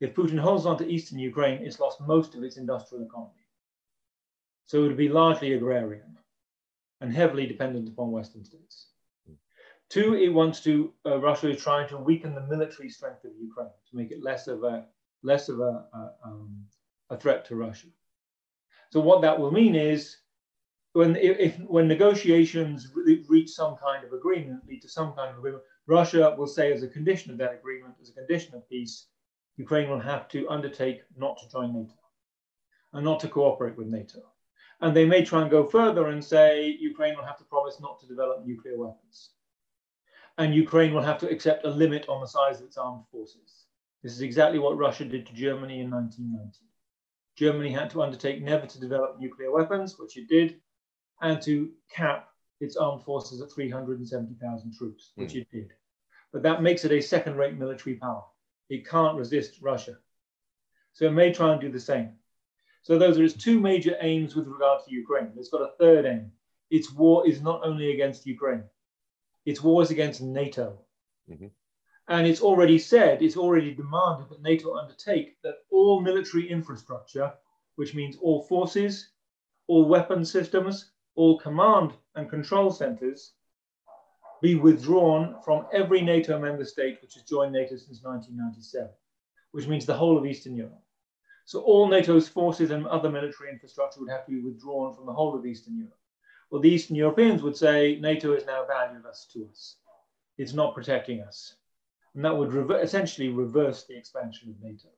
If 0.00 0.14
Putin 0.14 0.38
holds 0.38 0.66
on 0.66 0.78
to 0.78 0.88
eastern 0.88 1.18
Ukraine, 1.18 1.62
it's 1.62 1.80
lost 1.80 2.00
most 2.00 2.34
of 2.34 2.42
its 2.42 2.56
industrial 2.56 3.04
economy. 3.04 3.46
So 4.66 4.78
it 4.78 4.88
would 4.88 4.96
be 4.96 5.08
largely 5.08 5.54
agrarian 5.54 6.18
and 7.00 7.12
heavily 7.12 7.46
dependent 7.46 7.88
upon 7.88 8.12
Western 8.12 8.44
states. 8.44 8.88
Two, 9.88 10.14
it 10.14 10.28
wants 10.28 10.60
to, 10.64 10.92
uh, 11.06 11.18
Russia 11.18 11.50
is 11.50 11.62
trying 11.62 11.88
to 11.88 11.96
weaken 11.96 12.34
the 12.34 12.42
military 12.42 12.90
strength 12.90 13.24
of 13.24 13.30
Ukraine 13.40 13.70
to 13.88 13.96
make 13.96 14.10
it 14.10 14.22
less 14.22 14.46
of 14.46 14.62
a, 14.62 14.84
less 15.22 15.48
of 15.48 15.60
a, 15.60 15.86
a, 15.94 16.10
um, 16.24 16.66
a 17.08 17.16
threat 17.16 17.46
to 17.46 17.56
Russia. 17.56 17.86
So 18.90 19.00
what 19.00 19.22
that 19.22 19.38
will 19.38 19.50
mean 19.50 19.74
is 19.74 20.18
when, 20.92 21.16
if, 21.16 21.58
when 21.60 21.88
negotiations 21.88 22.92
reach 23.28 23.50
some 23.50 23.76
kind 23.76 24.04
of 24.04 24.12
agreement, 24.12 24.66
lead 24.68 24.82
to 24.82 24.88
some 24.88 25.12
kind 25.14 25.30
of 25.30 25.38
agreement, 25.38 25.62
Russia 25.88 26.34
will 26.36 26.46
say 26.46 26.70
as 26.70 26.82
a 26.82 26.88
condition 26.88 27.32
of 27.32 27.38
that 27.38 27.54
agreement, 27.54 27.94
as 28.00 28.10
a 28.10 28.12
condition 28.12 28.54
of 28.54 28.68
peace, 28.68 29.06
Ukraine 29.56 29.88
will 29.88 29.98
have 29.98 30.28
to 30.28 30.48
undertake 30.48 31.00
not 31.16 31.38
to 31.38 31.48
join 31.48 31.72
NATO 31.72 31.94
and 32.92 33.04
not 33.04 33.20
to 33.20 33.28
cooperate 33.28 33.76
with 33.76 33.88
NATO. 33.88 34.20
And 34.80 34.94
they 34.94 35.06
may 35.06 35.24
try 35.24 35.40
and 35.42 35.50
go 35.50 35.64
further 35.64 36.08
and 36.08 36.22
say 36.22 36.76
Ukraine 36.78 37.16
will 37.16 37.24
have 37.24 37.38
to 37.38 37.44
promise 37.44 37.80
not 37.80 37.98
to 38.00 38.06
develop 38.06 38.44
nuclear 38.44 38.78
weapons. 38.78 39.30
And 40.36 40.54
Ukraine 40.54 40.92
will 40.92 41.02
have 41.02 41.18
to 41.18 41.30
accept 41.30 41.64
a 41.64 41.70
limit 41.70 42.06
on 42.08 42.20
the 42.20 42.28
size 42.28 42.60
of 42.60 42.66
its 42.66 42.76
armed 42.76 43.04
forces. 43.10 43.64
This 44.02 44.12
is 44.12 44.20
exactly 44.20 44.58
what 44.58 44.76
Russia 44.76 45.06
did 45.06 45.26
to 45.26 45.32
Germany 45.32 45.80
in 45.80 45.90
1990. 45.90 46.58
Germany 47.34 47.72
had 47.72 47.90
to 47.90 48.02
undertake 48.02 48.42
never 48.42 48.66
to 48.66 48.80
develop 48.80 49.18
nuclear 49.18 49.50
weapons, 49.50 49.98
which 49.98 50.18
it 50.18 50.28
did, 50.28 50.60
and 51.22 51.40
to 51.42 51.72
cap 51.90 52.27
its 52.60 52.76
armed 52.76 53.02
forces 53.04 53.40
at 53.40 53.50
370,000 53.50 54.74
troops, 54.74 55.12
which 55.14 55.32
mm. 55.32 55.40
it 55.42 55.50
did. 55.50 55.72
But 56.32 56.42
that 56.42 56.62
makes 56.62 56.84
it 56.84 56.92
a 56.92 57.00
second 57.00 57.36
rate 57.36 57.56
military 57.56 57.96
power. 57.96 58.24
It 58.68 58.88
can't 58.88 59.16
resist 59.16 59.62
Russia. 59.62 59.96
So 60.92 61.06
it 61.06 61.12
may 61.12 61.32
try 61.32 61.52
and 61.52 61.60
do 61.60 61.70
the 61.70 61.80
same. 61.80 62.12
So 62.82 62.98
those 62.98 63.18
are 63.18 63.24
its 63.24 63.34
two 63.34 63.60
major 63.60 63.96
aims 64.00 64.34
with 64.34 64.46
regard 64.46 64.84
to 64.84 64.94
Ukraine. 64.94 65.32
It's 65.36 65.50
got 65.50 65.62
a 65.62 65.76
third 65.78 66.06
aim. 66.06 66.32
Its 66.70 66.92
war 66.92 67.26
is 67.26 67.40
not 67.40 67.64
only 67.64 67.92
against 67.92 68.26
Ukraine, 68.26 68.64
its 69.46 69.62
war 69.62 69.82
is 69.82 69.90
against 69.90 70.20
NATO. 70.20 70.78
Mm-hmm. 71.30 71.46
And 72.08 72.26
it's 72.26 72.40
already 72.40 72.78
said, 72.78 73.22
it's 73.22 73.36
already 73.36 73.74
demanded 73.74 74.28
that 74.30 74.42
NATO 74.42 74.74
undertake 74.74 75.40
that 75.42 75.56
all 75.70 76.00
military 76.00 76.48
infrastructure, 76.48 77.32
which 77.76 77.94
means 77.94 78.16
all 78.16 78.42
forces, 78.42 79.10
all 79.66 79.86
weapon 79.86 80.24
systems, 80.24 80.90
all 81.14 81.38
command 81.38 81.92
and 82.18 82.28
control 82.28 82.70
centers, 82.70 83.32
be 84.40 84.54
withdrawn 84.54 85.36
from 85.44 85.66
every 85.72 86.00
NATO 86.02 86.38
member 86.38 86.64
state 86.64 86.98
which 87.02 87.14
has 87.14 87.24
joined 87.24 87.52
NATO 87.52 87.76
since 87.76 88.02
1997, 88.02 88.88
which 89.52 89.66
means 89.66 89.86
the 89.86 89.94
whole 89.94 90.18
of 90.18 90.26
Eastern 90.26 90.54
Europe. 90.54 90.82
So 91.44 91.60
all 91.60 91.88
NATO's 91.88 92.28
forces 92.28 92.70
and 92.70 92.86
other 92.86 93.10
military 93.10 93.50
infrastructure 93.50 94.00
would 94.00 94.10
have 94.10 94.26
to 94.26 94.32
be 94.32 94.40
withdrawn 94.40 94.94
from 94.94 95.06
the 95.06 95.12
whole 95.12 95.36
of 95.36 95.46
Eastern 95.46 95.76
Europe. 95.76 95.98
Well, 96.50 96.60
the 96.60 96.70
Eastern 96.70 96.96
Europeans 96.96 97.42
would 97.42 97.56
say 97.56 97.98
NATO 98.00 98.34
is 98.34 98.46
now 98.46 98.64
valueless 98.66 99.26
to 99.32 99.48
us. 99.50 99.76
It's 100.36 100.52
not 100.52 100.74
protecting 100.74 101.20
us. 101.22 101.56
And 102.14 102.24
that 102.24 102.36
would 102.36 102.52
rever 102.52 102.80
essentially 102.80 103.28
reverse 103.28 103.84
the 103.84 103.96
expansion 103.96 104.50
of 104.50 104.62
NATO. 104.62 104.88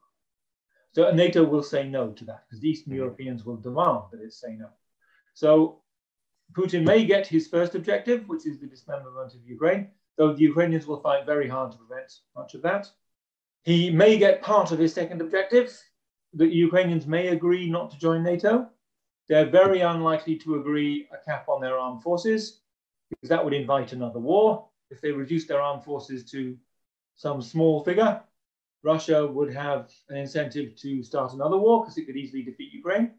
So 0.93 1.11
NATO 1.13 1.45
will 1.45 1.63
say 1.63 1.89
no 1.89 2.11
to 2.11 2.25
that 2.25 2.45
because 2.47 2.61
the 2.61 2.69
Eastern 2.69 2.93
mm-hmm. 2.93 3.03
Europeans 3.03 3.45
will 3.45 3.57
demand 3.57 4.03
that 4.11 4.21
it 4.21 4.33
say 4.33 4.57
no. 4.59 4.71
So 5.35 5.83
Putin 6.53 6.85
may 6.85 7.05
get 7.05 7.27
his 7.27 7.47
first 7.49 7.75
objective, 7.75 8.29
which 8.29 8.47
is 8.47 8.59
the 8.59 8.67
dismemberment 8.67 9.35
of 9.35 9.45
Ukraine, 9.45 9.91
though 10.17 10.33
the 10.33 10.43
Ukrainians 10.43 10.87
will 10.87 11.01
fight 11.01 11.27
very 11.27 11.49
hard 11.49 11.73
to 11.73 11.79
prevent 11.79 12.13
much 12.37 12.55
of 12.55 12.63
that. 12.63 12.91
He 13.63 13.91
may 13.91 14.19
get 14.19 14.43
part 14.43 14.73
of 14.73 14.79
his 14.79 14.93
second 14.93 15.21
objective. 15.21 15.79
The 16.35 16.47
Ukrainians 16.47 17.07
may 17.07 17.29
agree 17.29 17.69
not 17.69 17.91
to 17.91 17.99
join 17.99 18.23
NATO. 18.23 18.69
They're 19.29 19.51
very 19.51 19.81
unlikely 19.81 20.37
to 20.39 20.57
agree 20.57 21.09
a 21.13 21.25
cap 21.25 21.49
on 21.49 21.61
their 21.61 21.79
armed 21.79 22.03
forces, 22.03 22.61
because 23.11 23.29
that 23.29 23.45
would 23.45 23.55
invite 23.55 23.93
another 23.93 24.19
war. 24.19 24.69
If 24.91 25.01
they 25.01 25.13
reduce 25.13 25.47
their 25.47 25.61
armed 25.61 25.85
forces 25.85 26.29
to 26.33 26.57
some 27.15 27.43
small 27.43 27.85
figure, 27.85 28.23
Russia 28.83 29.27
would 29.27 29.53
have 29.53 29.91
an 30.09 30.17
incentive 30.17 30.75
to 30.77 31.03
start 31.03 31.33
another 31.33 31.59
war 31.59 31.83
because 31.83 31.99
it 31.99 32.07
could 32.07 32.17
easily 32.17 32.43
defeat 32.43 32.73
Ukraine. 32.73 33.13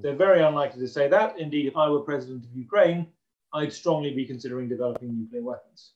They're 0.00 0.16
very 0.16 0.42
unlikely 0.42 0.80
to 0.80 0.88
say 0.88 1.08
that. 1.08 1.38
Indeed, 1.38 1.66
if 1.66 1.76
I 1.76 1.88
were 1.88 2.00
president 2.00 2.44
of 2.44 2.56
Ukraine, 2.56 3.06
I'd 3.52 3.72
strongly 3.72 4.12
be 4.12 4.26
considering 4.26 4.68
developing 4.68 5.16
nuclear 5.16 5.42
weapons. 5.42 5.92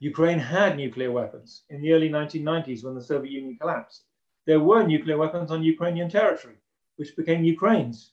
Ukraine 0.00 0.38
had 0.38 0.76
nuclear 0.76 1.12
weapons 1.12 1.62
in 1.68 1.80
the 1.80 1.92
early 1.92 2.08
1990s 2.08 2.82
when 2.82 2.94
the 2.94 3.02
Soviet 3.02 3.32
Union 3.32 3.56
collapsed. 3.60 4.04
There 4.46 4.60
were 4.60 4.82
nuclear 4.82 5.18
weapons 5.18 5.50
on 5.50 5.62
Ukrainian 5.62 6.08
territory, 6.08 6.56
which 6.96 7.16
became 7.16 7.44
Ukraine's. 7.44 8.12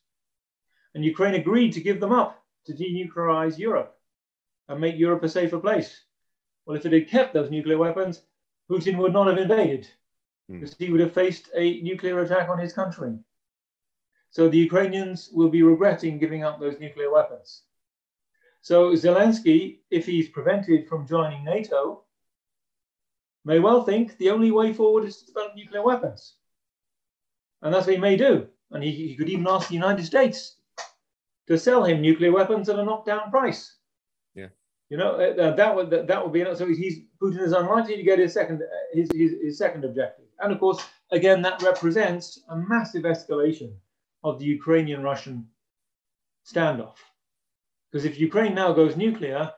And 0.94 1.04
Ukraine 1.04 1.36
agreed 1.36 1.74
to 1.74 1.82
give 1.82 2.00
them 2.00 2.12
up 2.12 2.44
to 2.66 2.74
denuclearize 2.74 3.58
Europe 3.58 3.98
and 4.68 4.82
make 4.82 4.98
Europe 4.98 5.24
a 5.24 5.30
safer 5.30 5.60
place. 5.60 6.04
Well, 6.66 6.76
if 6.76 6.86
it 6.86 6.92
had 6.92 7.08
kept 7.08 7.34
those 7.34 7.50
nuclear 7.50 7.78
weapons, 7.78 8.24
Putin 8.70 8.98
would 8.98 9.14
not 9.14 9.28
have 9.28 9.38
invaded 9.38 9.88
hmm. 10.50 10.60
because 10.60 10.76
he 10.78 10.92
would 10.92 11.00
have 11.00 11.14
faced 11.14 11.50
a 11.56 11.82
nuclear 11.82 12.20
attack 12.20 12.50
on 12.50 12.60
his 12.60 12.74
country. 12.74 13.18
So 14.30 14.50
the 14.50 14.58
Ukrainians 14.58 15.30
will 15.34 15.50
be 15.50 15.64
regretting 15.64 16.20
giving 16.20 16.44
up 16.44 16.60
those 16.60 16.80
nuclear 16.80 17.12
weapons. 17.12 17.64
So 18.62 18.92
Zelensky, 18.92 19.80
if 19.90 20.06
he's 20.06 20.30
prevented 20.30 20.88
from 20.88 21.08
joining 21.08 21.44
NATO, 21.44 22.04
may 23.46 23.60
well 23.60 23.84
think 23.84 24.18
the 24.18 24.30
only 24.30 24.52
way 24.52 24.74
forward 24.74 25.06
is 25.06 25.18
to 25.18 25.28
develop 25.28 25.56
nuclear 25.56 25.84
weapons. 25.84 26.36
And 27.62 27.74
that's 27.74 27.88
what 27.88 27.96
he 27.96 28.02
may 28.02 28.18
do. 28.18 28.48
And 28.72 28.84
he, 28.84 28.92
he 28.92 29.16
could 29.16 29.30
even 29.30 29.48
ask 29.48 29.70
the 29.70 29.76
United 29.76 30.06
States 30.06 30.58
to 31.48 31.58
sell 31.58 31.84
him 31.86 32.02
nuclear 32.02 32.32
weapons 32.32 32.68
at 32.70 32.78
a 32.78 32.84
knockdown 32.84 33.32
price. 33.32 33.78
Yeah. 34.36 34.50
You 34.90 34.98
know, 34.98 35.12
uh, 35.12 35.56
that 35.56 35.76
would 35.76 35.90
that, 35.90 36.08
that 36.08 36.24
would 36.24 36.34
be 36.34 36.44
so. 36.56 36.68
He's 36.68 37.00
Putin 37.22 37.42
is 37.42 37.54
unlikely 37.54 37.98
to 37.98 38.04
get 38.04 38.20
his 38.20 38.34
second 38.34 38.62
his, 38.94 39.10
his, 39.14 39.32
his 39.42 39.58
second 39.58 39.84
objective, 39.86 40.26
and 40.40 40.54
of 40.54 40.60
course, 40.60 40.82
again, 41.12 41.42
that 41.42 41.62
represents 41.62 42.44
a 42.50 42.56
massive 42.56 43.04
escalation 43.04 43.74
of 44.30 44.40
the 44.40 44.46
Ukrainian 44.46 45.02
Russian 45.04 45.48
standoff. 46.46 46.98
Because 47.92 48.06
if 48.06 48.20
Ukraine 48.20 48.54
now 48.54 48.74
goes 48.74 48.96
nuclear, 48.96 49.52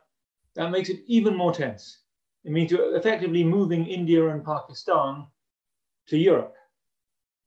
that 0.55 0.71
makes 0.71 0.89
it 0.89 1.03
even 1.07 1.35
more 1.35 1.53
tense. 1.53 1.99
It 2.45 2.51
means 2.51 2.71
you're 2.71 2.95
effectively 2.95 3.43
moving 3.43 3.85
India 3.85 4.27
and 4.29 4.43
Pakistan 4.43 5.27
to 6.07 6.17
Europe 6.17 6.55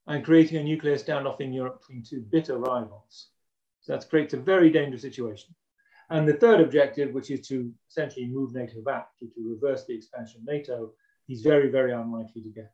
and 0.07 0.25
creating 0.25 0.59
a 0.59 0.64
nuclear 0.64 0.97
standoff 0.97 1.41
in 1.41 1.52
Europe 1.52 1.81
between 1.81 2.02
two 2.02 2.21
bitter 2.21 2.59
rivals. 2.59 3.29
So 3.81 3.93
that 3.93 4.09
creates 4.09 4.35
a 4.35 4.38
very 4.38 4.71
dangerous 4.71 5.02
situation. 5.02 5.55
And 6.11 6.29
the 6.29 6.35
third 6.35 6.61
objective, 6.61 7.12
which 7.12 7.31
is 7.31 7.47
to 7.49 7.73
essentially 7.88 8.26
move 8.26 8.52
NATO 8.52 8.83
back, 8.83 9.09
to, 9.19 9.26
to 9.26 9.49
reverse 9.55 9.85
the 9.87 9.95
expansion 9.95 10.41
of 10.41 10.47
NATO, 10.47 10.93
he's 11.26 11.43
very, 11.43 11.69
very 11.71 11.93
unlikely 11.93 12.43
to 12.43 12.50
get. 12.50 12.73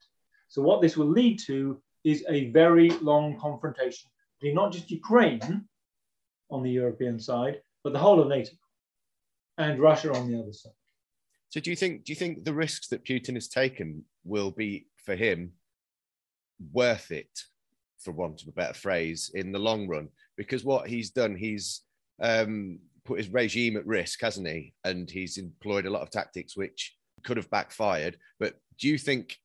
So 0.49 0.63
what 0.63 0.81
this 0.81 0.97
will 0.97 1.07
lead 1.07 1.39
to 1.41 1.81
is 2.05 2.25
a 2.29 2.51
very 2.51 2.91
long 3.11 3.39
confrontation 3.39 4.11
not 4.43 4.73
just 4.73 4.91
Ukraine 4.91 5.67
on 6.51 6.63
the 6.63 6.71
European 6.71 7.19
side, 7.19 7.61
but 7.85 7.93
the 7.93 7.99
whole 7.99 8.21
of 8.21 8.29
NATO 8.29 8.53
and 9.59 9.81
Russia 9.81 10.13
on 10.15 10.31
the 10.31 10.39
other 10.39 10.53
side. 10.53 10.73
So 11.51 11.61
do 11.61 11.71
you 11.71 11.77
think 11.77 12.05
do 12.05 12.13
you 12.13 12.17
think 12.17 12.45
the 12.45 12.55
risks 12.55 12.89
that 12.89 13.05
Putin 13.05 13.35
has 13.35 13.49
taken 13.49 14.05
will 14.25 14.51
be 14.51 14.87
for 15.05 15.17
him 15.17 15.53
worth 16.73 17.11
it, 17.11 17.31
for 18.01 18.13
want 18.13 18.43
of 18.43 18.49
a 18.49 18.53
better 18.53 18.75
phrase, 18.75 19.31
in 19.35 19.53
the 19.53 19.59
long 19.59 19.89
run? 19.89 20.09
Because 20.37 20.65
what 20.65 20.89
he's 20.89 21.11
done, 21.11 21.35
he's 21.35 21.83
um, 22.23 22.79
put 23.05 23.19
his 23.19 23.31
regime 23.31 23.77
at 23.77 23.87
risk, 23.87 24.21
hasn't 24.21 24.47
he? 24.47 24.75
And 24.85 25.11
he's 25.11 25.39
employed 25.39 25.87
a 25.87 25.91
lot 25.91 26.03
of 26.03 26.11
tactics 26.11 26.57
which 26.57 26.95
could 27.25 27.39
have 27.39 27.51
backfired. 27.51 28.19
But 28.39 28.55
do 28.79 28.89
you 28.89 28.99
think 28.99 29.37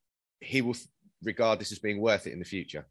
he 0.41 0.62
will 0.62 0.75
regard 1.23 1.59
this 1.59 1.71
as 1.71 1.79
being 1.79 2.01
worth 2.01 2.27
it 2.27 2.33
in 2.33 2.39
the 2.39 2.45
future? 2.45 2.85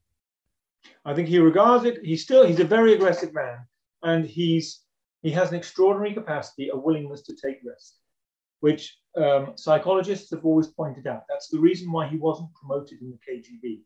I 1.05 1.15
think 1.15 1.29
he 1.29 1.39
regards 1.39 1.85
it. 1.85 2.05
He's 2.05 2.23
still 2.23 2.47
he's 2.47 2.61
a 2.61 2.65
very 2.65 2.95
aggressive 2.95 3.35
man, 3.35 3.59
and 4.03 4.25
he's 4.25 4.83
he 5.23 5.31
has 5.31 5.51
an 5.51 5.57
extraordinary 5.57 6.15
capacity, 6.15 6.69
a 6.69 6.77
willingness 6.77 7.23
to 7.23 7.37
take 7.37 7.61
risks, 7.65 7.99
which 8.61 8.99
um, 9.17 9.53
psychologists 9.57 10.31
have 10.31 10.45
always 10.45 10.69
pointed 10.69 11.07
out. 11.07 11.25
That's 11.29 11.49
the 11.49 11.61
reason 11.61 11.93
why 11.93 12.09
he 12.09 12.17
wasn't 12.17 12.55
promoted 12.55 13.01
in 13.01 13.11
the 13.11 13.19
KGB. 13.19 13.83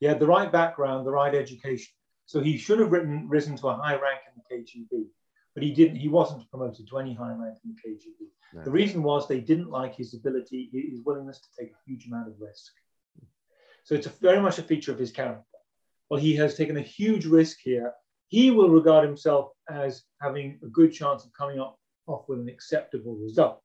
He 0.00 0.06
had 0.06 0.20
the 0.20 0.26
right 0.26 0.50
background, 0.50 1.06
the 1.06 1.10
right 1.10 1.34
education, 1.34 1.92
so 2.26 2.40
he 2.40 2.56
should 2.56 2.78
have 2.78 2.92
written, 2.92 3.28
risen 3.28 3.56
to 3.56 3.68
a 3.68 3.74
high 3.74 3.94
rank 3.94 4.20
in 4.28 4.40
the 4.40 4.56
KGB. 4.56 5.06
but 5.54 5.62
he 5.62 5.72
didn't. 5.72 5.96
He 5.96 6.08
wasn't 6.08 6.48
promoted 6.50 6.88
to 6.88 6.98
any 6.98 7.14
high 7.14 7.32
rank 7.32 7.58
in 7.64 7.74
the 7.74 7.80
KGB. 7.88 8.28
No. 8.54 8.64
The 8.64 8.70
reason 8.70 9.02
was 9.02 9.26
they 9.26 9.40
didn't 9.40 9.70
like 9.70 9.94
his 9.94 10.14
ability, 10.14 10.70
his 10.72 11.00
willingness 11.04 11.40
to 11.40 11.48
take 11.58 11.72
a 11.72 11.90
huge 11.90 12.06
amount 12.06 12.28
of 12.28 12.34
risk. 12.40 12.72
So 13.84 13.94
it's 13.94 14.06
a, 14.06 14.10
very 14.10 14.40
much 14.40 14.58
a 14.58 14.62
feature 14.62 14.92
of 14.92 14.98
his 14.98 15.10
character. 15.10 15.57
Well, 16.10 16.20
he 16.20 16.34
has 16.36 16.56
taken 16.56 16.76
a 16.76 16.82
huge 16.82 17.26
risk 17.26 17.58
here. 17.62 17.92
He 18.28 18.50
will 18.50 18.70
regard 18.70 19.04
himself 19.06 19.52
as 19.70 20.04
having 20.20 20.58
a 20.62 20.66
good 20.66 20.92
chance 20.92 21.24
of 21.24 21.32
coming 21.32 21.60
up 21.60 21.78
off 22.06 22.28
with 22.28 22.40
an 22.40 22.48
acceptable 22.48 23.16
result. 23.16 23.62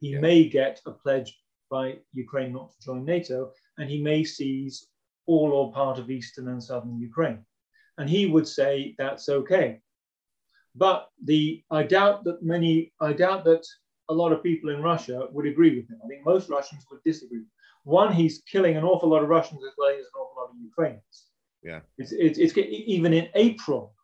He 0.00 0.10
yeah. 0.10 0.20
may 0.20 0.48
get 0.48 0.80
a 0.86 0.90
pledge 0.90 1.38
by 1.70 1.98
Ukraine 2.12 2.52
not 2.52 2.70
to 2.70 2.84
join 2.84 3.04
NATO, 3.04 3.52
and 3.78 3.88
he 3.88 4.02
may 4.02 4.24
seize 4.24 4.86
all 5.26 5.52
or 5.52 5.72
part 5.72 5.98
of 5.98 6.10
eastern 6.10 6.48
and 6.48 6.62
southern 6.62 6.98
Ukraine. 6.98 7.44
And 7.98 8.10
he 8.10 8.26
would 8.26 8.46
say 8.46 8.94
that's 8.98 9.28
okay. 9.28 9.80
But 10.74 11.08
the 11.22 11.62
I 11.70 11.84
doubt 11.84 12.24
that 12.24 12.42
many, 12.42 12.92
I 13.00 13.12
doubt 13.12 13.44
that 13.44 13.64
a 14.08 14.14
lot 14.14 14.32
of 14.32 14.42
people 14.42 14.70
in 14.70 14.82
Russia 14.82 15.28
would 15.30 15.46
agree 15.46 15.76
with 15.76 15.88
him. 15.88 16.00
I 16.04 16.08
think 16.08 16.24
most 16.24 16.50
Russians 16.50 16.84
would 16.90 17.02
disagree. 17.04 17.44
One, 17.84 18.12
he's 18.12 18.42
killing 18.50 18.76
an 18.76 18.84
awful 18.84 19.08
lot 19.08 19.22
of 19.22 19.28
Russians 19.28 19.62
as 19.64 19.72
well 19.78 19.90
as 19.90 20.06
an 20.06 20.20
awful 20.20 20.42
lot 20.42 20.50
of 20.50 20.56
Ukrainians. 20.60 21.26
Yeah. 21.64 21.80
It's, 21.98 22.12
it's, 22.12 22.38
it's 22.38 22.56
even 22.56 23.12
in 23.14 23.28
April, 23.34 23.94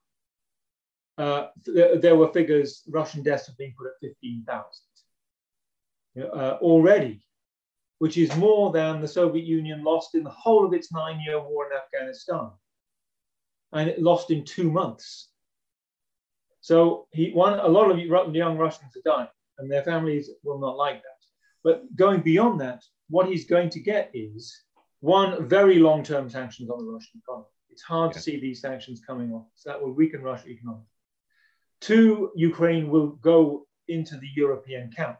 uh, 1.19 1.49
th- 1.67 2.01
there 2.01 2.17
were 2.17 2.33
figures, 2.33 2.83
Russian 2.89 3.23
deaths 3.23 3.47
have 3.47 3.59
been 3.59 3.75
put 3.79 3.89
at 3.89 4.01
15,000 4.01 4.65
uh, 6.25 6.59
already, 6.63 7.23
which 7.99 8.17
is 8.17 8.35
more 8.37 8.73
than 8.73 9.03
the 9.03 9.09
Soviet 9.09 9.45
Union 9.45 9.85
lost 9.85 10.15
in 10.15 10.25
the 10.25 10.31
whole 10.31 10.65
of 10.65 10.73
its 10.73 10.91
nine 10.91 11.21
year 11.21 11.39
war 11.39 11.67
in 11.67 11.77
Afghanistan. 11.77 12.51
And 13.73 13.89
it 13.89 14.01
lost 14.01 14.31
in 14.31 14.45
two 14.45 14.71
months. 14.71 15.29
So 16.63 17.07
he, 17.13 17.31
one, 17.33 17.59
a 17.59 17.69
lot 17.69 17.91
of 17.91 18.35
young 18.35 18.57
Russians 18.57 18.97
are 18.97 19.03
dying, 19.05 19.29
and 19.59 19.71
their 19.71 19.83
families 19.83 20.31
will 20.43 20.59
not 20.59 20.77
like 20.77 20.97
that. 20.97 21.21
But 21.63 21.95
going 21.95 22.23
beyond 22.23 22.61
that, 22.63 22.83
what 23.09 23.29
he's 23.29 23.47
going 23.47 23.69
to 23.71 23.81
get 23.81 24.11
is 24.15 24.59
one 25.01 25.49
very 25.49 25.79
long-term 25.79 26.29
sanctions 26.31 26.71
on 26.71 26.79
the 26.79 26.93
Russian 26.93 27.21
economy. 27.23 27.47
It's 27.71 27.83
hard 27.83 28.11
yeah. 28.11 28.15
to 28.15 28.21
see 28.21 28.41
these 28.41 28.61
sanctions 28.61 29.01
coming 29.07 29.33
off. 29.33 29.47
So 29.55 29.71
that 29.71 29.81
will 29.81 29.93
weaken 29.93 30.23
Russia 30.23 30.49
economically. 30.49 30.87
Two, 31.81 32.31
Ukraine 32.37 32.91
will 32.91 33.09
go 33.09 33.67
into 33.89 34.17
the 34.17 34.29
European 34.37 34.91
camp. 34.91 35.19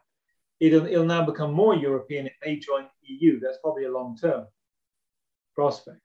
It'll, 0.59 0.85
it'll 0.85 1.05
now 1.05 1.25
become 1.25 1.53
more 1.53 1.75
European. 1.75 2.27
It 2.27 2.33
may 2.45 2.59
join 2.59 2.83
the 2.83 3.13
EU. 3.13 3.39
That's 3.39 3.57
probably 3.63 3.85
a 3.85 3.91
long-term 3.91 4.45
prospect. 5.55 6.03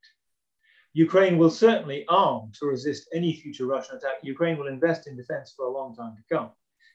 Ukraine 0.95 1.37
will 1.37 1.51
certainly 1.51 2.07
arm 2.09 2.51
to 2.59 2.67
resist 2.67 3.11
any 3.13 3.35
future 3.35 3.67
Russian 3.67 3.97
attack. 3.97 4.15
Ukraine 4.23 4.57
will 4.57 4.69
invest 4.69 5.07
in 5.07 5.15
defense 5.15 5.53
for 5.55 5.67
a 5.67 5.71
long 5.71 5.95
time 5.95 6.17
to 6.17 6.35
come. 6.35 6.51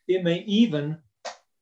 It 0.08 0.24
may 0.24 0.40
even 0.40 0.98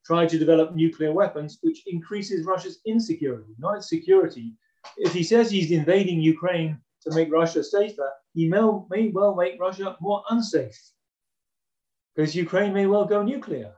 try 0.06 0.26
to 0.26 0.40
develop 0.40 0.74
nuclear 0.74 1.12
weapons, 1.12 1.60
which 1.62 1.84
increases 1.86 2.46
Russia's 2.46 2.80
insecurity, 2.86 3.54
not 3.58 3.76
its 3.76 3.90
security. 3.90 4.54
If 4.98 5.14
he 5.14 5.24
says 5.24 5.50
he's 5.50 5.72
invading 5.72 6.22
Ukraine 6.22 6.80
to 7.04 7.14
make 7.14 7.32
Russia 7.32 7.64
safer, 7.64 8.10
he 8.34 8.48
may, 8.48 8.62
may 8.90 9.10
well 9.10 9.36
make 9.36 9.60
Russia 9.60 9.98
more 10.00 10.24
unsafe 10.30 10.80
because 12.16 12.36
Ukraine 12.36 12.74
may 12.74 12.86
well 12.86 13.06
go 13.06 13.24
nuclear. 13.24 13.74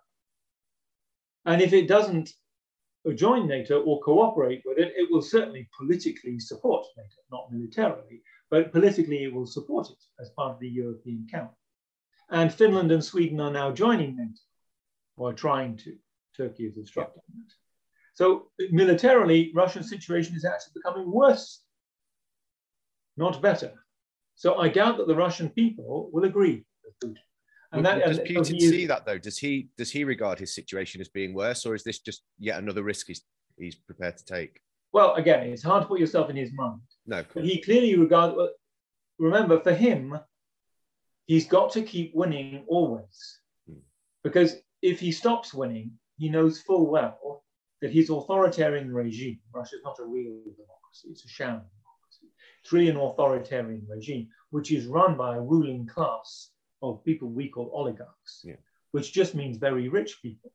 And 1.45 1.61
if 1.61 1.73
it 1.73 1.87
doesn't 1.87 2.31
join 3.15 3.47
NATO 3.47 3.81
or 3.81 4.01
cooperate 4.01 4.61
with 4.65 4.77
it, 4.77 4.93
it 4.95 5.11
will 5.11 5.21
certainly 5.21 5.67
politically 5.77 6.39
support 6.39 6.85
NATO, 6.97 7.15
not 7.31 7.51
militarily 7.51 8.21
but 8.51 8.73
politically 8.73 9.23
it 9.23 9.33
will 9.33 9.47
support 9.47 9.89
it 9.89 10.03
as 10.19 10.29
part 10.31 10.51
of 10.51 10.59
the 10.59 10.67
European 10.67 11.25
camp. 11.31 11.51
And 12.29 12.53
Finland 12.53 12.91
and 12.91 13.03
Sweden 13.03 13.39
are 13.39 13.51
now 13.51 13.71
joining 13.71 14.17
NATO, 14.17 14.39
or 15.17 15.33
trying 15.33 15.77
to. 15.77 15.97
Turkey 16.37 16.65
is 16.65 16.77
obstructing 16.77 17.23
that. 17.35 17.53
So 18.13 18.51
militarily, 18.71 19.51
Russia's 19.55 19.89
situation 19.89 20.35
is 20.35 20.45
actually 20.45 20.73
becoming 20.75 21.11
worse, 21.11 21.63
not 23.17 23.41
better. 23.41 23.73
So 24.35 24.57
I 24.57 24.69
doubt 24.69 24.97
that 24.97 25.07
the 25.07 25.15
Russian 25.15 25.49
people 25.49 26.09
will 26.11 26.25
agree 26.25 26.65
with 26.83 27.11
Putin. 27.11 27.17
And 27.73 27.85
that, 27.85 28.03
does 28.03 28.19
Putin 28.19 28.59
see 28.59 28.85
that 28.87 29.05
though? 29.05 29.17
Does 29.17 29.37
he 29.37 29.69
does 29.77 29.91
he 29.91 30.03
regard 30.03 30.39
his 30.39 30.53
situation 30.53 30.99
as 30.99 31.07
being 31.07 31.33
worse, 31.33 31.65
or 31.65 31.73
is 31.73 31.83
this 31.83 31.99
just 31.99 32.23
yet 32.37 32.59
another 32.59 32.83
risk 32.83 33.07
he's 33.07 33.21
he's 33.57 33.75
prepared 33.75 34.17
to 34.17 34.25
take? 34.25 34.59
Well, 34.91 35.13
again, 35.15 35.47
it's 35.47 35.63
hard 35.63 35.83
to 35.83 35.87
put 35.87 36.01
yourself 36.01 36.29
in 36.29 36.35
his 36.35 36.51
mind. 36.51 36.81
No. 37.05 37.23
But 37.33 37.45
he 37.45 37.61
clearly 37.61 37.95
regards, 37.95 38.35
remember, 39.17 39.61
for 39.61 39.73
him, 39.73 40.19
he's 41.27 41.47
got 41.47 41.71
to 41.71 41.81
keep 41.81 42.13
winning 42.13 42.65
always. 42.67 43.39
Hmm. 43.69 43.79
Because 44.21 44.57
if 44.81 44.99
he 44.99 45.13
stops 45.13 45.53
winning, 45.53 45.93
he 46.17 46.27
knows 46.27 46.61
full 46.61 46.91
well 46.91 47.45
that 47.81 47.91
his 47.91 48.09
authoritarian 48.09 48.93
regime, 48.93 49.39
Russia 49.53 49.75
is 49.75 49.83
not 49.83 49.99
a 49.99 50.05
real 50.05 50.39
democracy, 50.43 51.09
it's 51.09 51.25
a 51.25 51.27
sham 51.27 51.55
democracy. 51.55 52.27
It's 52.61 52.71
really 52.71 52.89
an 52.89 52.97
authoritarian 52.97 53.85
regime, 53.89 54.29
which 54.51 54.71
is 54.71 54.85
run 54.85 55.17
by 55.17 55.35
a 55.35 55.41
ruling 55.41 55.87
class 55.87 56.51
of 56.81 57.03
people 57.03 57.29
we 57.29 57.49
call 57.49 57.71
oligarchs, 57.73 58.43
yeah. 58.43 58.55
which 58.91 59.13
just 59.13 59.35
means 59.35 59.57
very 59.57 59.89
rich 59.89 60.21
people. 60.21 60.51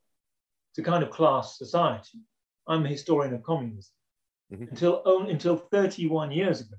It's 0.70 0.78
a 0.78 0.82
kind 0.82 1.02
of 1.02 1.10
class 1.10 1.58
society. 1.58 2.20
I'm 2.68 2.84
a 2.84 2.88
historian 2.88 3.34
of 3.34 3.42
communism. 3.42 3.92
Mm-hmm. 4.52 4.64
Until, 4.70 5.02
only, 5.04 5.32
until 5.32 5.56
31 5.56 6.30
years 6.30 6.60
ago, 6.60 6.76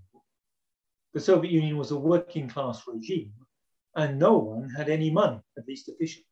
the 1.13 1.19
Soviet 1.19 1.51
Union 1.51 1.77
was 1.77 1.91
a 1.91 1.97
working 1.97 2.47
class 2.47 2.83
regime 2.87 3.33
and 3.95 4.19
no 4.19 4.37
one 4.37 4.69
had 4.69 4.89
any 4.89 5.09
money, 5.09 5.39
at 5.57 5.67
least 5.67 5.89
officially. 5.89 6.25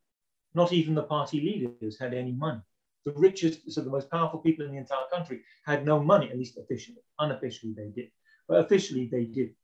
Not 0.54 0.72
even 0.72 0.96
the 0.96 1.04
party 1.04 1.42
leaders 1.42 2.00
had 2.00 2.14
any 2.14 2.32
money. 2.32 2.62
The 3.06 3.14
richest, 3.14 3.72
so 3.72 3.82
the 3.82 3.90
most 3.90 4.10
powerful 4.10 4.40
people 4.40 4.66
in 4.66 4.72
the 4.72 4.78
entire 4.78 5.06
country 5.14 5.42
had 5.66 5.86
no 5.86 6.02
money, 6.02 6.30
at 6.30 6.38
least 6.38 6.58
officially. 6.58 7.04
Unofficially, 7.20 7.74
they 7.74 7.90
did. 7.90 8.10
But 8.48 8.66
officially, 8.66 9.08
they 9.12 9.26
didn't. 9.26 9.56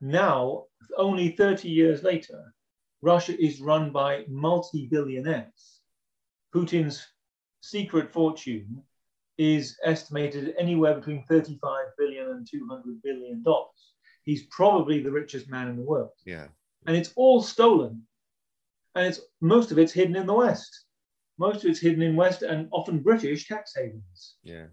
Now, 0.00 0.64
only 0.96 1.30
30 1.30 1.68
years 1.68 2.02
later, 2.02 2.54
Russia 3.02 3.38
is 3.38 3.60
run 3.60 3.90
by 3.90 4.24
multi 4.28 4.86
billionaires. 4.86 5.80
Putin's 6.54 7.06
secret 7.60 8.12
fortune 8.12 8.82
is 9.36 9.78
estimated 9.84 10.54
anywhere 10.58 10.94
between 10.94 11.22
35 11.24 11.86
billion 11.96 12.30
and 12.30 12.46
200 12.50 13.02
billion 13.02 13.42
dollars. 13.42 13.94
He's 14.24 14.46
probably 14.46 15.02
the 15.02 15.12
richest 15.12 15.48
man 15.48 15.68
in 15.68 15.76
the 15.76 15.82
world. 15.82 16.10
Yeah. 16.26 16.48
And 16.86 16.96
it's 16.96 17.12
all 17.16 17.42
stolen. 17.42 18.02
And 18.94 19.06
it's 19.06 19.20
most 19.40 19.70
of 19.70 19.78
it's 19.78 19.92
hidden 19.92 20.16
in 20.16 20.26
the 20.26 20.34
West. 20.34 20.84
Most 21.38 21.64
of 21.64 21.70
it's 21.70 21.80
hidden 21.80 22.02
in 22.02 22.16
West 22.16 22.42
and 22.42 22.68
often 22.72 22.98
British 22.98 23.46
tax 23.46 23.72
havens. 23.76 24.36
Yeah. 24.42 24.66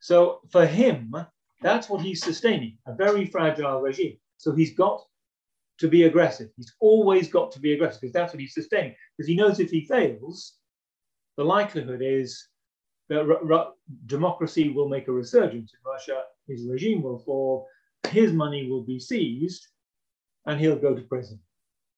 So 0.00 0.40
for 0.50 0.66
him, 0.66 1.14
that's 1.62 1.88
what 1.88 2.00
he's 2.00 2.24
sustaining, 2.24 2.78
a 2.86 2.94
very 2.94 3.26
fragile 3.26 3.80
regime. 3.80 4.16
So 4.38 4.52
he's 4.52 4.74
got 4.74 5.04
to 5.78 5.88
be 5.88 6.04
aggressive. 6.04 6.48
He's 6.56 6.72
always 6.80 7.28
got 7.28 7.52
to 7.52 7.60
be 7.60 7.72
aggressive 7.72 8.00
because 8.00 8.12
that's 8.12 8.32
what 8.32 8.40
he's 8.40 8.54
sustaining. 8.54 8.94
Because 9.16 9.28
he 9.28 9.36
knows 9.36 9.60
if 9.60 9.70
he 9.70 9.84
fails, 9.84 10.56
the 11.36 11.44
likelihood 11.44 12.00
is 12.02 12.48
that 13.08 13.72
democracy 14.06 14.70
will 14.70 14.88
make 14.88 15.08
a 15.08 15.12
resurgence 15.12 15.72
in 15.72 15.90
Russia, 15.90 16.22
his 16.46 16.66
regime 16.66 17.02
will 17.02 17.18
fall, 17.18 17.66
his 18.08 18.32
money 18.32 18.68
will 18.68 18.82
be 18.82 18.98
seized, 18.98 19.66
and 20.46 20.60
he'll 20.60 20.76
go 20.76 20.94
to 20.94 21.02
prison. 21.02 21.38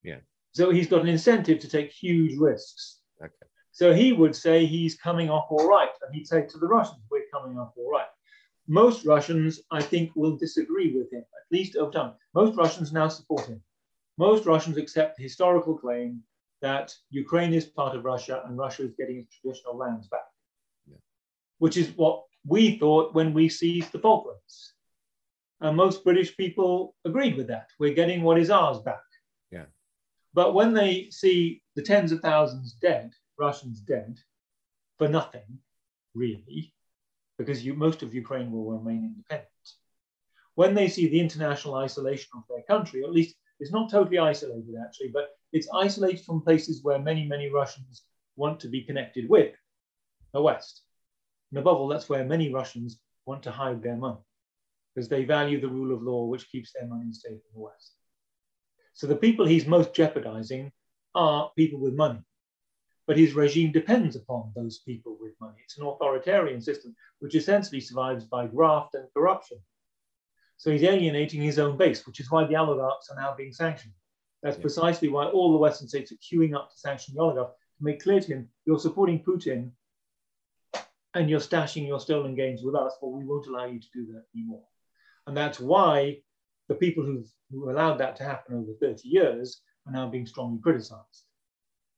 Yeah. 0.03 0.19
So 0.53 0.71
he's 0.71 0.89
got 0.89 1.03
an 1.03 1.09
incentive 1.09 1.59
to 1.61 1.69
take 1.69 1.91
huge 1.91 2.39
risks. 2.39 3.01
Okay. 3.23 3.33
So 3.73 3.93
he 3.93 4.13
would 4.13 4.37
say 4.37 4.67
he's 4.67 4.95
coming 4.95 5.31
off 5.31 5.47
all 5.51 5.69
right, 5.69 5.91
and 6.03 6.15
he'd 6.15 6.29
say 6.29 6.47
to 6.47 6.59
the 6.59 6.67
Russians, 6.67 7.03
"We're 7.11 7.27
coming 7.33 7.59
off 7.59 7.73
all 7.77 7.91
right." 7.91 8.07
Most 8.69 9.05
Russians, 9.05 9.61
I 9.71 9.83
think, 9.83 10.15
will 10.15 10.37
disagree 10.37 10.95
with 10.97 11.13
him, 11.13 11.23
at 11.23 11.51
least 11.51 11.77
over 11.77 11.91
time. 11.91 12.15
Most 12.35 12.57
Russians 12.57 12.93
now 12.93 13.09
support 13.09 13.47
him. 13.47 13.63
Most 14.19 14.47
Russians 14.47 14.77
accept 14.77 15.17
the 15.17 15.23
historical 15.25 15.77
claim 15.77 16.23
that 16.61 16.95
Ukraine 17.11 17.55
is 17.55 17.67
part 17.67 17.97
of 17.97 18.05
Russia 18.05 18.43
and 18.47 18.57
Russia 18.57 18.85
is 18.85 18.95
getting 18.95 19.19
its 19.19 19.35
traditional 19.35 19.77
lands 19.77 20.07
back 20.07 20.27
which 21.63 21.77
is 21.77 21.97
what 21.97 22.25
we 22.45 22.77
thought 22.77 23.15
when 23.15 23.33
we 23.33 23.49
seized 23.49 23.93
the 23.93 23.99
Falklands. 24.01 24.75
And 25.61 25.77
most 25.77 26.03
British 26.03 26.37
people 26.37 26.97
agreed 27.05 27.37
with 27.37 27.47
that. 27.47 27.69
We're 27.79 27.95
getting 27.95 28.23
what 28.23 28.37
is 28.37 28.51
ours 28.51 28.81
back. 28.81 29.05
Yeah. 29.53 29.67
But 30.35 30.55
when 30.55 30.75
they 30.75 31.09
see 31.11 31.63
the 31.77 31.83
tens 31.83 32.11
of 32.11 32.19
thousands 32.19 32.73
dead, 32.73 33.13
Russians 33.39 33.81
dead, 33.81 34.19
for 34.99 35.09
nothing, 35.09 35.59
really, 36.15 36.75
because 37.39 37.65
you, 37.65 37.75
most 37.75 38.03
of 38.03 38.15
Ukraine 38.15 38.51
will 38.53 38.71
remain 38.71 39.05
independent. 39.05 39.49
When 40.55 40.75
they 40.75 40.89
see 40.89 41.09
the 41.09 41.21
international 41.21 41.77
isolation 41.77 42.31
of 42.37 42.45
their 42.49 42.63
country, 42.63 43.03
at 43.03 43.13
least 43.13 43.37
it's 43.59 43.73
not 43.73 43.91
totally 43.91 44.19
isolated 44.19 44.75
actually, 44.85 45.09
but 45.09 45.31
it's 45.53 45.69
isolated 45.75 46.25
from 46.25 46.43
places 46.43 46.83
where 46.83 46.99
many, 46.99 47.27
many 47.27 47.51
Russians 47.51 48.03
want 48.37 48.61
to 48.61 48.69
be 48.69 48.83
connected 48.83 49.29
with 49.29 49.55
the 50.33 50.43
West. 50.43 50.83
And 51.51 51.59
above 51.59 51.79
all, 51.79 51.89
that's 51.89 52.09
where 52.09 52.25
many 52.25 52.53
Russians 52.53 53.01
want 53.27 53.43
to 53.45 53.51
hide 53.51 53.83
their 53.83 53.97
money 53.97 54.21
because 54.95 55.09
they 55.09 55.25
value 55.25 55.61
the 55.61 55.69
rule 55.69 55.95
of 55.95 56.03
law, 56.03 56.27
which 56.27 56.51
keeps 56.51 56.73
their 56.73 56.89
money 56.89 57.13
safe 57.13 57.33
in 57.33 57.55
the 57.55 57.61
West. 57.61 57.93
So 58.95 59.07
the 59.07 59.17
people 59.17 59.47
he's 59.47 59.67
most 59.67 59.95
jeopardizing 59.95 60.71
are 61.15 61.51
people 61.57 61.81
with 61.81 61.95
money. 61.95 62.21
But 63.07 63.19
his 63.19 63.35
regime 63.35 63.73
depends 63.73 64.15
upon 64.15 64.53
those 64.55 64.79
people 64.81 65.17
with 65.21 65.33
money. 65.41 65.59
It's 65.65 65.79
an 65.79 65.87
authoritarian 65.87 66.61
system 66.61 66.95
which 67.19 67.35
essentially 67.35 67.81
survives 67.81 68.25
by 68.25 68.47
graft 68.47 68.95
and 68.95 69.07
corruption. 69.15 69.59
So 70.57 70.71
he's 70.71 70.85
alienating 70.85 71.43
his 71.43 71.59
own 71.59 71.77
base, 71.77 72.07
which 72.07 72.21
is 72.21 72.31
why 72.31 72.45
the 72.45 72.57
oligarchs 72.57 73.11
are 73.11 73.17
now 73.17 73.35
being 73.37 73.53
sanctioned. 73.53 73.95
That's 74.43 74.57
yeah. 74.57 74.63
precisely 74.63 75.09
why 75.09 75.27
all 75.27 75.53
the 75.53 75.59
Western 75.59 75.89
states 75.89 76.13
are 76.13 76.17
queuing 76.17 76.55
up 76.55 76.71
to 76.71 76.79
sanction 76.79 77.15
the 77.15 77.23
oligarchs 77.23 77.57
to 77.79 77.85
make 77.85 78.03
clear 78.03 78.21
to 78.21 78.27
him 78.27 78.49
you're 78.65 78.79
supporting 78.79 79.23
Putin 79.23 79.73
and 81.15 81.29
you're 81.29 81.41
stashing 81.41 81.87
your 81.87 82.01
stolen 82.01 82.35
gains 82.35 82.63
with 82.63 82.75
us, 82.75 82.97
or 83.01 83.13
we 83.13 83.25
won't 83.25 83.47
allow 83.47 83.67
you 83.67 83.81
to 83.81 83.89
do 83.93 84.07
that 84.13 84.25
anymore. 84.35 84.65
And 85.27 85.37
that's 85.37 85.61
why 85.61 86.19
the 86.69 86.75
people 86.75 87.05
who've, 87.05 87.29
who 87.51 87.71
allowed 87.71 87.99
that 87.99 88.17
to 88.17 88.25
happen 88.25 88.55
over 88.57 88.73
30 88.81 89.09
years 89.09 89.61
are 89.87 89.93
now 89.93 90.09
being 90.09 90.27
strongly 90.27 90.61
criticized. 90.63 91.25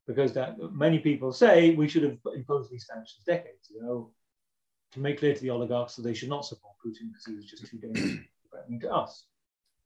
Because 0.06 0.32
that 0.34 0.56
many 0.72 0.98
people 0.98 1.32
say 1.32 1.74
we 1.74 1.88
should 1.88 2.02
have 2.02 2.18
imposed 2.34 2.70
these 2.70 2.86
sanctions 2.86 3.24
decades 3.26 3.70
ago 3.70 4.12
to 4.92 5.00
make 5.00 5.18
clear 5.18 5.34
to 5.34 5.40
the 5.40 5.50
oligarchs 5.50 5.96
that 5.96 6.02
they 6.02 6.14
should 6.14 6.28
not 6.28 6.44
support 6.44 6.74
Putin 6.84 7.08
because 7.10 7.26
he 7.26 7.34
was 7.34 7.46
just 7.46 7.66
too 7.66 7.78
dangerous 7.78 8.18
threatening 8.50 8.80
to 8.80 8.92
us. 8.92 9.24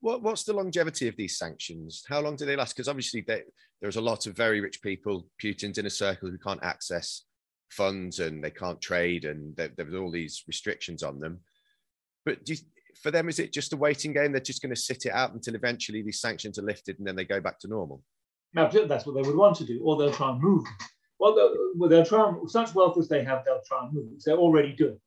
What, 0.01 0.21
what's 0.21 0.43
the 0.43 0.53
longevity 0.53 1.07
of 1.07 1.15
these 1.17 1.37
sanctions? 1.37 2.05
How 2.07 2.21
long 2.21 2.35
do 2.35 2.45
they 2.45 2.55
last? 2.55 2.75
Because 2.75 2.87
obviously 2.87 3.21
they, 3.21 3.43
there's 3.81 3.97
a 3.97 4.01
lot 4.01 4.27
of 4.27 4.35
very 4.35 4.61
rich 4.61 4.81
people, 4.81 5.27
Putin's 5.41 5.77
inner 5.77 5.89
circle, 5.89 6.29
who 6.29 6.37
can't 6.37 6.63
access 6.63 7.23
funds 7.69 8.19
and 8.19 8.43
they 8.43 8.51
can't 8.51 8.81
trade 8.81 9.25
and 9.25 9.55
there's 9.55 9.93
all 9.95 10.11
these 10.11 10.43
restrictions 10.47 11.03
on 11.03 11.19
them. 11.19 11.39
But 12.25 12.47
you, 12.47 12.57
for 13.01 13.11
them, 13.11 13.29
is 13.29 13.39
it 13.39 13.53
just 13.53 13.73
a 13.73 13.77
waiting 13.77 14.13
game? 14.13 14.31
They're 14.31 14.41
just 14.41 14.61
going 14.61 14.73
to 14.73 14.79
sit 14.79 15.05
it 15.05 15.11
out 15.11 15.33
until 15.33 15.55
eventually 15.55 16.01
these 16.01 16.21
sanctions 16.21 16.59
are 16.59 16.63
lifted 16.63 16.97
and 16.99 17.07
then 17.07 17.15
they 17.15 17.25
go 17.25 17.41
back 17.41 17.59
to 17.59 17.67
normal. 17.67 18.01
That's 18.53 19.05
what 19.05 19.15
they 19.15 19.21
would 19.21 19.35
want 19.35 19.57
to 19.57 19.65
do, 19.65 19.81
or 19.83 19.97
they'll 19.97 20.13
try 20.13 20.31
and 20.31 20.41
move. 20.41 20.65
Well, 21.19 21.35
they'll, 21.35 21.89
they'll 21.89 22.05
try 22.05 22.29
and, 22.29 22.49
such 22.49 22.73
wealth 22.73 22.97
as 22.97 23.09
they 23.09 23.23
have, 23.23 23.43
they'll 23.45 23.61
try 23.65 23.83
and 23.83 23.93
move. 23.93 24.23
They're 24.25 24.37
already 24.37 24.73
doing. 24.73 24.99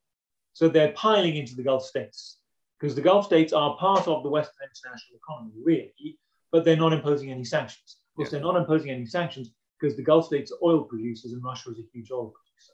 So 0.53 0.69
they're 0.69 0.91
piling 0.93 1.35
into 1.35 1.55
the 1.55 1.63
Gulf 1.63 1.85
states 1.85 2.37
because 2.79 2.95
the 2.95 3.01
Gulf 3.01 3.25
states 3.25 3.53
are 3.53 3.75
part 3.77 4.07
of 4.07 4.23
the 4.23 4.29
Western 4.29 4.67
international 4.69 5.17
economy, 5.17 5.53
really, 5.63 6.19
but 6.51 6.63
they're 6.63 6.77
not 6.77 6.93
imposing 6.93 7.31
any 7.31 7.43
sanctions. 7.43 7.97
Of 8.11 8.15
course, 8.15 8.27
yeah. 8.27 8.31
they're 8.31 8.45
not 8.45 8.57
imposing 8.57 8.91
any 8.91 9.05
sanctions 9.05 9.49
because 9.79 9.95
the 9.95 10.03
Gulf 10.03 10.27
states 10.27 10.51
are 10.51 10.63
oil 10.63 10.83
producers 10.83 11.33
and 11.33 11.43
Russia 11.43 11.71
is 11.71 11.79
a 11.79 11.89
huge 11.91 12.11
oil 12.11 12.31
producer. 12.31 12.73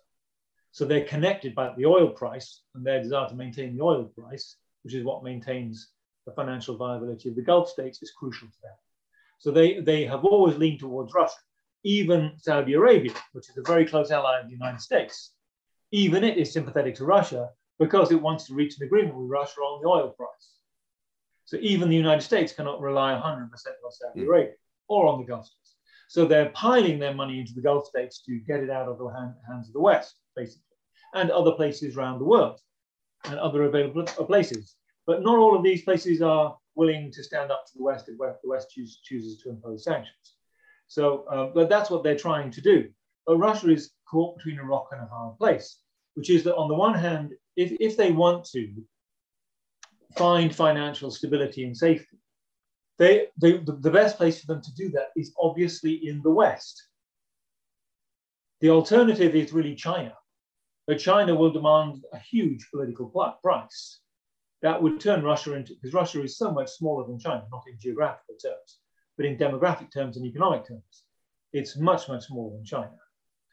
So 0.71 0.86
they're 0.86 1.05
connected 1.05 1.55
by 1.55 1.73
the 1.75 1.86
oil 1.86 2.10
price 2.10 2.62
and 2.75 2.86
their 2.86 3.01
desire 3.01 3.29
to 3.29 3.36
maintain 3.36 3.75
the 3.75 3.84
oil 3.84 4.05
price, 4.05 4.58
which 4.84 4.93
is 4.93 5.03
what 5.05 5.23
maintains 5.23 5.89
the 6.25 6.34
financial 6.34 6.75
viability 6.75 7.29
of 7.29 7.36
the 7.36 7.41
Gulf 7.41 7.69
states, 7.69 8.01
is 8.01 8.12
crucial 8.12 8.47
to 8.47 8.62
them. 8.62 8.73
So 9.39 9.52
they, 9.52 9.80
they 9.80 10.06
have 10.06 10.25
always 10.25 10.58
leaned 10.58 10.80
towards 10.80 11.13
Russia. 11.13 11.38
Even 11.84 12.34
Saudi 12.38 12.73
Arabia, 12.73 13.13
which 13.32 13.49
is 13.49 13.58
a 13.58 13.63
very 13.63 13.86
close 13.86 14.12
ally 14.12 14.39
of 14.39 14.47
the 14.47 14.54
United 14.54 14.82
States, 14.82 15.32
even 15.91 16.23
it 16.23 16.38
is 16.38 16.52
sympathetic 16.54 16.95
to 16.95 17.06
Russia 17.06 17.49
because 17.80 18.12
it 18.12 18.21
wants 18.21 18.45
to 18.45 18.54
reach 18.54 18.78
an 18.78 18.86
agreement 18.86 19.15
with 19.15 19.30
Russia 19.30 19.62
on 19.62 19.82
the 19.82 19.88
oil 19.88 20.10
price. 20.10 20.52
So 21.45 21.58
even 21.62 21.89
the 21.89 21.95
United 21.95 22.21
States 22.21 22.54
cannot 22.54 22.82
rely 22.82 23.13
100% 23.13 23.23
on 23.23 23.49
Saudi 23.91 24.19
mm. 24.19 24.28
Arabia 24.28 24.54
or 24.88 25.08
on 25.08 25.19
the 25.19 25.25
Gulf 25.25 25.45
states. 25.45 25.78
So 26.10 26.25
they're 26.25 26.49
piling 26.49 26.99
their 26.99 27.13
money 27.13 27.39
into 27.39 27.54
the 27.54 27.62
Gulf 27.62 27.88
states 27.88 28.21
to 28.25 28.39
get 28.39 28.60
it 28.60 28.69
out 28.69 28.88
of 28.88 28.97
the 28.97 29.08
hand, 29.08 29.34
hands 29.47 29.67
of 29.67 29.73
the 29.73 29.80
West, 29.80 30.15
basically, 30.36 30.63
and 31.13 31.32
other 31.32 31.54
places 31.54 31.95
around 31.95 32.19
the 32.19 32.25
world 32.25 32.60
and 33.25 33.39
other 33.39 33.63
available 33.63 34.04
places. 34.04 34.75
But 35.08 35.23
not 35.23 35.38
all 35.38 35.56
of 35.56 35.63
these 35.63 35.84
places 35.84 36.21
are 36.21 36.58
willing 36.75 37.12
to 37.12 37.23
stand 37.23 37.51
up 37.51 37.65
to 37.65 37.77
the 37.77 37.84
West 37.84 38.10
if 38.10 38.17
the 38.17 38.49
West 38.49 38.71
choose, 38.71 38.99
chooses 39.03 39.41
to 39.41 39.49
impose 39.49 39.84
sanctions. 39.84 40.36
So, 40.88 41.25
uh, 41.32 41.51
but 41.53 41.69
that's 41.69 41.89
what 41.89 42.03
they're 42.03 42.17
trying 42.17 42.51
to 42.51 42.62
do. 42.62 42.89
But 43.25 43.38
Russia 43.38 43.69
is 43.69 43.91
caught 44.10 44.38
between 44.38 44.60
a 44.60 44.63
rock 44.63 44.88
and 44.91 45.01
a 45.01 45.05
hard 45.05 45.38
place, 45.38 45.79
which 46.15 46.29
is 46.29 46.43
that 46.43 46.55
on 46.55 46.67
the 46.67 46.75
one 46.75 46.95
hand, 46.95 47.34
if, 47.55 47.71
if 47.79 47.95
they 47.95 48.12
want 48.12 48.45
to 48.51 48.73
find 50.17 50.55
financial 50.55 51.12
stability 51.12 51.63
and 51.63 51.77
safety, 51.77 52.17
they, 52.97 53.27
they, 53.39 53.58
the 53.58 53.91
best 53.91 54.17
place 54.17 54.41
for 54.41 54.47
them 54.47 54.62
to 54.62 54.73
do 54.75 54.89
that 54.89 55.10
is 55.15 55.34
obviously 55.39 56.08
in 56.08 56.21
the 56.21 56.32
West. 56.32 56.82
The 58.62 58.69
alternative 58.69 59.36
is 59.36 59.53
really 59.53 59.75
China. 59.75 60.13
But 60.88 60.97
China 60.97 61.36
will 61.36 61.51
demand 61.51 62.03
a 62.13 62.17
huge 62.17 62.67
political 62.71 63.08
price. 63.43 63.99
That 64.61 64.81
would 64.81 64.99
turn 64.99 65.23
Russia 65.23 65.53
into, 65.53 65.73
because 65.75 65.93
Russia 65.93 66.21
is 66.23 66.37
so 66.37 66.51
much 66.51 66.69
smaller 66.69 67.07
than 67.07 67.19
China, 67.19 67.45
not 67.51 67.63
in 67.67 67.79
geographical 67.79 68.35
terms, 68.35 68.79
but 69.15 69.25
in 69.25 69.37
demographic 69.37 69.91
terms 69.91 70.17
and 70.17 70.25
economic 70.25 70.67
terms. 70.67 71.03
It's 71.53 71.77
much, 71.77 72.09
much 72.09 72.27
smaller 72.27 72.55
than 72.55 72.65
China. 72.65 72.97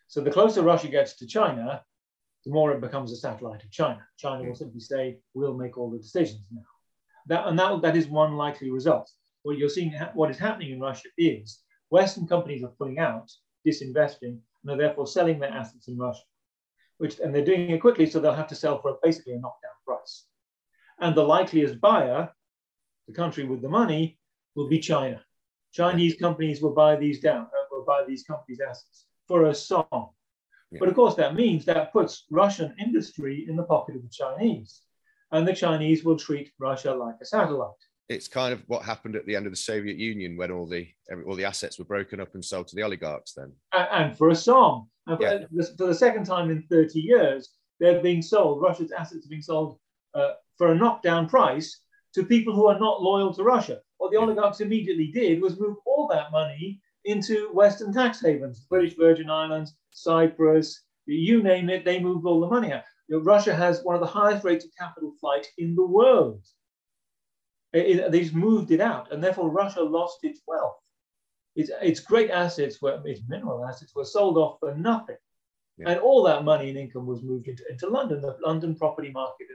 So 0.09 0.21
the 0.21 0.31
closer 0.31 0.63
Russia 0.63 0.89
gets 0.89 1.17
to 1.19 1.27
China, 1.27 1.83
the 2.45 2.53
more 2.53 2.73
it 2.73 2.81
becomes 2.81 3.13
a 3.13 3.17
satellite 3.17 3.65
of 3.65 3.71
China. 3.71 4.05
China 4.17 4.49
will 4.49 4.55
simply 4.55 4.81
say, 4.81 5.19
we'll 5.35 5.57
make 5.57 5.79
all 5.79 5.91
the 5.91 5.99
decisions 5.99 6.43
now. 6.53 6.63
That, 7.29 7.49
and 7.49 7.59
that, 7.59 7.83
that 7.83 7.97
is 7.97 8.07
one 8.07 8.35
likely 8.37 8.71
result. 8.71 9.11
What 9.43 9.59
you're 9.59 9.69
seeing, 9.69 9.93
what 10.15 10.31
is 10.31 10.39
happening 10.39 10.73
in 10.73 10.81
Russia 10.81 11.09
is 11.19 11.61
Western 11.91 12.27
companies 12.27 12.63
are 12.63 12.73
pulling 12.79 12.99
out, 12.99 13.31
disinvesting, 13.67 14.39
and 14.63 14.71
are 14.71 14.77
therefore 14.77 15.07
selling 15.07 15.39
their 15.39 15.53
assets 15.53 15.89
in 15.89 15.99
Russia. 15.99 16.23
Which, 16.99 17.19
and 17.21 17.35
they're 17.35 17.45
doing 17.45 17.71
it 17.71 17.81
quickly, 17.81 18.07
so 18.07 18.21
they'll 18.21 18.33
have 18.33 18.49
to 18.49 18.55
sell 18.55 18.81
for 18.81 18.99
basically 19.03 19.35
a 19.35 19.37
knockdown 19.37 19.73
price. 19.85 20.27
And 21.01 21.15
the 21.15 21.23
likeliest 21.23 21.81
buyer, 21.81 22.31
the 23.07 23.15
country 23.15 23.45
with 23.45 23.63
the 23.63 23.69
money, 23.69 24.19
will 24.55 24.69
be 24.69 24.79
China. 24.79 25.23
Chinese 25.73 26.17
companies 26.17 26.63
will 26.63 26.73
buy 26.73 26.97
these 26.97 27.21
down, 27.21 27.43
uh, 27.45 27.67
will 27.71 27.85
buy 27.85 28.03
these 28.07 28.25
companies' 28.25 28.61
assets 28.61 29.07
for 29.29 29.47
a 29.47 29.55
song. 29.55 30.11
Yeah. 30.71 30.79
But 30.81 30.89
of 30.89 30.95
course, 30.95 31.15
that 31.17 31.35
means 31.35 31.65
that 31.67 31.93
puts 31.93 32.25
Russian 32.31 32.75
industry 32.81 33.47
in 33.49 33.57
the 33.57 33.63
pocket 33.63 33.97
of 33.97 34.03
the 34.03 34.09
Chinese. 34.09 34.83
And 35.33 35.47
the 35.47 35.53
Chinese 35.53 36.05
will 36.05 36.17
treat 36.17 36.53
Russia 36.59 36.95
like 36.95 37.17
a 37.21 37.25
satellite. 37.25 37.71
It's 38.09 38.29
kind 38.29 38.53
of 38.53 38.63
what 38.69 38.83
happened 38.83 39.17
at 39.17 39.27
the 39.27 39.35
end 39.35 39.47
of 39.47 39.53
the 39.53 39.57
Soviet 39.57 39.97
Union 39.97 40.37
when 40.37 40.53
all 40.53 40.67
the 40.67 40.89
all 41.27 41.35
the 41.35 41.45
assets 41.45 41.79
were 41.79 41.85
broken 41.85 42.21
up 42.21 42.35
and 42.35 42.45
sold 42.45 42.69
to 42.69 42.77
the 42.77 42.85
oligarchs. 42.85 43.33
Then, 43.33 43.53
and, 43.73 43.89
and 43.91 44.19
for 44.19 44.29
a 44.29 44.35
song, 44.35 44.89
and 45.09 45.21
yeah. 45.21 45.39
for, 45.53 45.65
for, 45.77 45.87
the 45.89 45.95
second 45.95 46.25
time 46.25 46.51
in 46.51 46.63
30 46.71 47.01
years, 47.01 47.51
they're 47.81 48.01
being 48.01 48.23
sold. 48.23 48.63
Russia's 48.63 48.93
assets 48.93 49.27
are 49.27 49.29
being 49.29 49.43
sold 49.43 49.81
uh, 50.15 50.35
for 50.57 50.73
a 50.73 50.75
knockdown 50.75 51.29
price 51.29 51.81
to 52.15 52.25
people 52.25 52.55
who 52.55 52.67
are 52.67 52.79
not 52.79 53.03
loyal 53.03 53.33
to 53.35 53.43
Russia. 53.43 53.81
What 53.99 54.11
the 54.11 54.19
oligarchs 54.19 54.61
immediately 54.61 55.09
did 55.09 55.41
was 55.41 55.61
move 55.61 55.77
all 55.87 56.09
that 56.09 56.33
money 56.33 56.81
into 57.05 57.51
Western 57.53 57.93
tax 57.93 58.21
havens, 58.21 58.61
the 58.61 58.67
British 58.69 58.97
Virgin 58.97 59.31
Islands, 59.31 59.75
Cyprus, 59.91 60.83
you 61.07 61.43
name 61.43 61.71
it, 61.71 61.85
they 61.85 62.01
moved 62.01 62.27
all 62.27 62.41
the 62.41 62.49
money 62.49 62.73
out. 62.73 62.83
You 63.09 63.19
know, 63.19 63.23
Russia 63.23 63.55
has 63.55 63.83
one 63.85 63.95
of 63.95 64.01
the 64.01 64.07
highest 64.07 64.45
rates 64.45 64.65
of 64.65 64.71
capital 64.77 65.15
flight 65.21 65.47
in 65.59 65.75
the 65.75 65.87
world. 65.87 66.45
It, 67.73 67.99
it, 67.99 68.11
they 68.11 68.21
just 68.21 68.35
moved 68.35 68.71
it 68.73 68.81
out, 68.81 69.13
and 69.13 69.23
therefore 69.23 69.51
Russia 69.51 69.83
lost 69.83 70.19
its 70.25 70.41
wealth. 70.47 70.77
Its, 71.55 71.71
its 71.81 72.01
great 72.01 72.31
assets 72.31 72.83
were, 72.83 73.01
its 73.05 73.23
mineral 73.29 73.65
assets 73.65 73.95
were 73.95 74.05
sold 74.05 74.37
off 74.37 74.59
for 74.59 74.75
nothing. 74.75 75.17
Yeah. 75.79 75.91
And 75.91 76.01
all 76.01 76.23
that 76.25 76.45
money 76.45 76.71
and 76.71 76.79
income 76.79 77.07
was 77.07 77.23
moved 77.23 77.49
into, 77.49 77.63
into 77.71 77.89
London, 77.89 78.21
the 78.21 78.37
London 78.45 78.75
property 78.75 79.11
market 79.11 79.47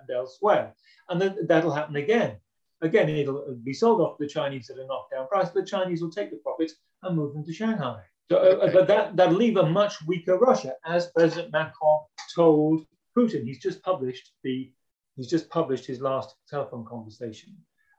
and, 0.00 0.10
elsewhere. 0.10 0.74
And 1.08 1.20
then 1.20 1.46
that'll 1.46 1.72
happen 1.72 1.96
again. 1.96 2.36
Again, 2.80 3.08
it'll 3.08 3.56
be 3.64 3.72
sold 3.72 4.00
off 4.00 4.18
to 4.18 4.24
the 4.24 4.30
Chinese 4.30 4.70
at 4.70 4.78
a 4.78 4.86
knockdown 4.86 5.26
price. 5.28 5.50
The 5.50 5.64
Chinese 5.64 6.00
will 6.00 6.10
take 6.10 6.30
the 6.30 6.36
profits 6.36 6.74
and 7.02 7.16
move 7.16 7.34
them 7.34 7.44
to 7.44 7.52
Shanghai. 7.52 8.00
So, 8.30 8.36
uh, 8.36 8.70
but 8.72 8.86
that, 8.86 9.16
that'll 9.16 9.34
leave 9.34 9.56
a 9.56 9.68
much 9.68 9.94
weaker 10.06 10.36
Russia, 10.38 10.74
as 10.84 11.10
President 11.16 11.50
Macron 11.52 12.00
told 12.34 12.86
Putin. 13.16 13.44
He's 13.44 13.58
just 13.58 13.82
published 13.82 14.32
the 14.44 14.70
he's 15.16 15.28
just 15.28 15.50
published 15.50 15.86
his 15.86 16.00
last 16.00 16.36
telephone 16.48 16.84
conversation 16.84 17.56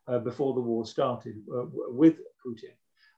uh, 0.07 0.19
before 0.19 0.53
the 0.53 0.61
war 0.61 0.85
started 0.85 1.35
uh, 1.53 1.65
with 1.89 2.17
Putin. 2.45 2.73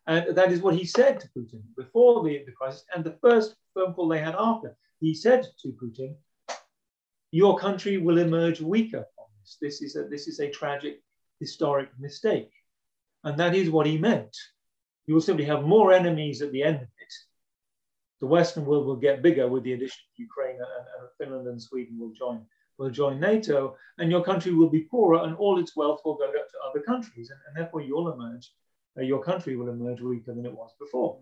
And 0.07 0.35
that 0.35 0.51
is 0.51 0.61
what 0.61 0.75
he 0.75 0.85
said 0.85 1.19
to 1.19 1.29
Putin 1.37 1.61
before 1.77 2.23
the, 2.23 2.43
the 2.45 2.51
crisis. 2.53 2.83
And 2.95 3.03
the 3.03 3.17
first 3.21 3.55
phone 3.75 3.93
call 3.93 4.07
they 4.07 4.19
had 4.19 4.35
after, 4.35 4.75
he 4.99 5.13
said 5.13 5.47
to 5.61 5.77
Putin, 5.81 6.15
Your 7.31 7.57
country 7.57 7.97
will 7.97 8.17
emerge 8.17 8.61
weaker 8.61 9.05
from 9.15 9.25
this. 9.39 9.57
This 9.61 9.81
is 9.81 9.95
a, 9.95 10.03
this 10.03 10.27
is 10.27 10.39
a 10.39 10.49
tragic 10.49 11.01
historic 11.39 11.89
mistake. 11.99 12.51
And 13.23 13.37
that 13.39 13.55
is 13.55 13.69
what 13.69 13.87
he 13.87 13.97
meant. 13.97 14.35
You 15.07 15.13
will 15.13 15.21
simply 15.21 15.45
have 15.45 15.63
more 15.63 15.93
enemies 15.93 16.41
at 16.41 16.51
the 16.51 16.63
end 16.63 16.75
of 16.75 16.81
it. 16.81 17.13
The 18.19 18.27
Western 18.27 18.65
world 18.65 18.85
will 18.85 18.97
get 18.97 19.23
bigger 19.23 19.47
with 19.47 19.63
the 19.63 19.73
addition 19.73 20.01
of 20.13 20.19
Ukraine 20.19 20.55
and, 20.55 20.85
and 20.99 21.09
Finland 21.17 21.47
and 21.47 21.61
Sweden 21.61 21.97
will 21.99 22.11
join 22.11 22.45
will 22.77 22.89
join 22.89 23.19
NATO, 23.19 23.75
and 23.99 24.09
your 24.09 24.23
country 24.23 24.53
will 24.53 24.69
be 24.69 24.87
poorer, 24.89 25.23
and 25.23 25.35
all 25.35 25.59
its 25.59 25.75
wealth 25.75 26.01
will 26.03 26.15
go 26.15 26.31
to 26.31 26.41
other 26.67 26.81
countries, 26.81 27.29
and, 27.29 27.39
and 27.47 27.55
therefore 27.55 27.81
you'll 27.81 28.11
emerge, 28.11 28.51
uh, 28.97 29.01
your 29.01 29.23
country 29.23 29.55
will 29.55 29.69
emerge 29.69 30.01
weaker 30.01 30.33
than 30.33 30.45
it 30.45 30.53
was 30.53 30.71
before. 30.79 31.19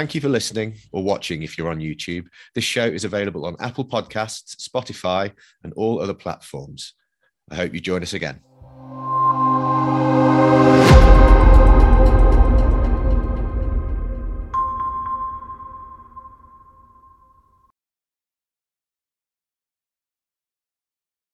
Thank 0.00 0.14
you 0.14 0.22
for 0.22 0.30
listening 0.30 0.76
or 0.92 1.04
watching 1.04 1.42
if 1.42 1.58
you're 1.58 1.68
on 1.68 1.78
YouTube. 1.78 2.24
This 2.54 2.64
show 2.64 2.86
is 2.86 3.04
available 3.04 3.44
on 3.44 3.54
Apple 3.60 3.84
Podcasts, 3.84 4.56
Spotify, 4.56 5.30
and 5.62 5.74
all 5.74 6.00
other 6.00 6.14
platforms. 6.14 6.94
I 7.50 7.56
hope 7.56 7.74
you 7.74 7.80
join 7.80 8.00
us 8.00 8.14
again. 8.14 8.40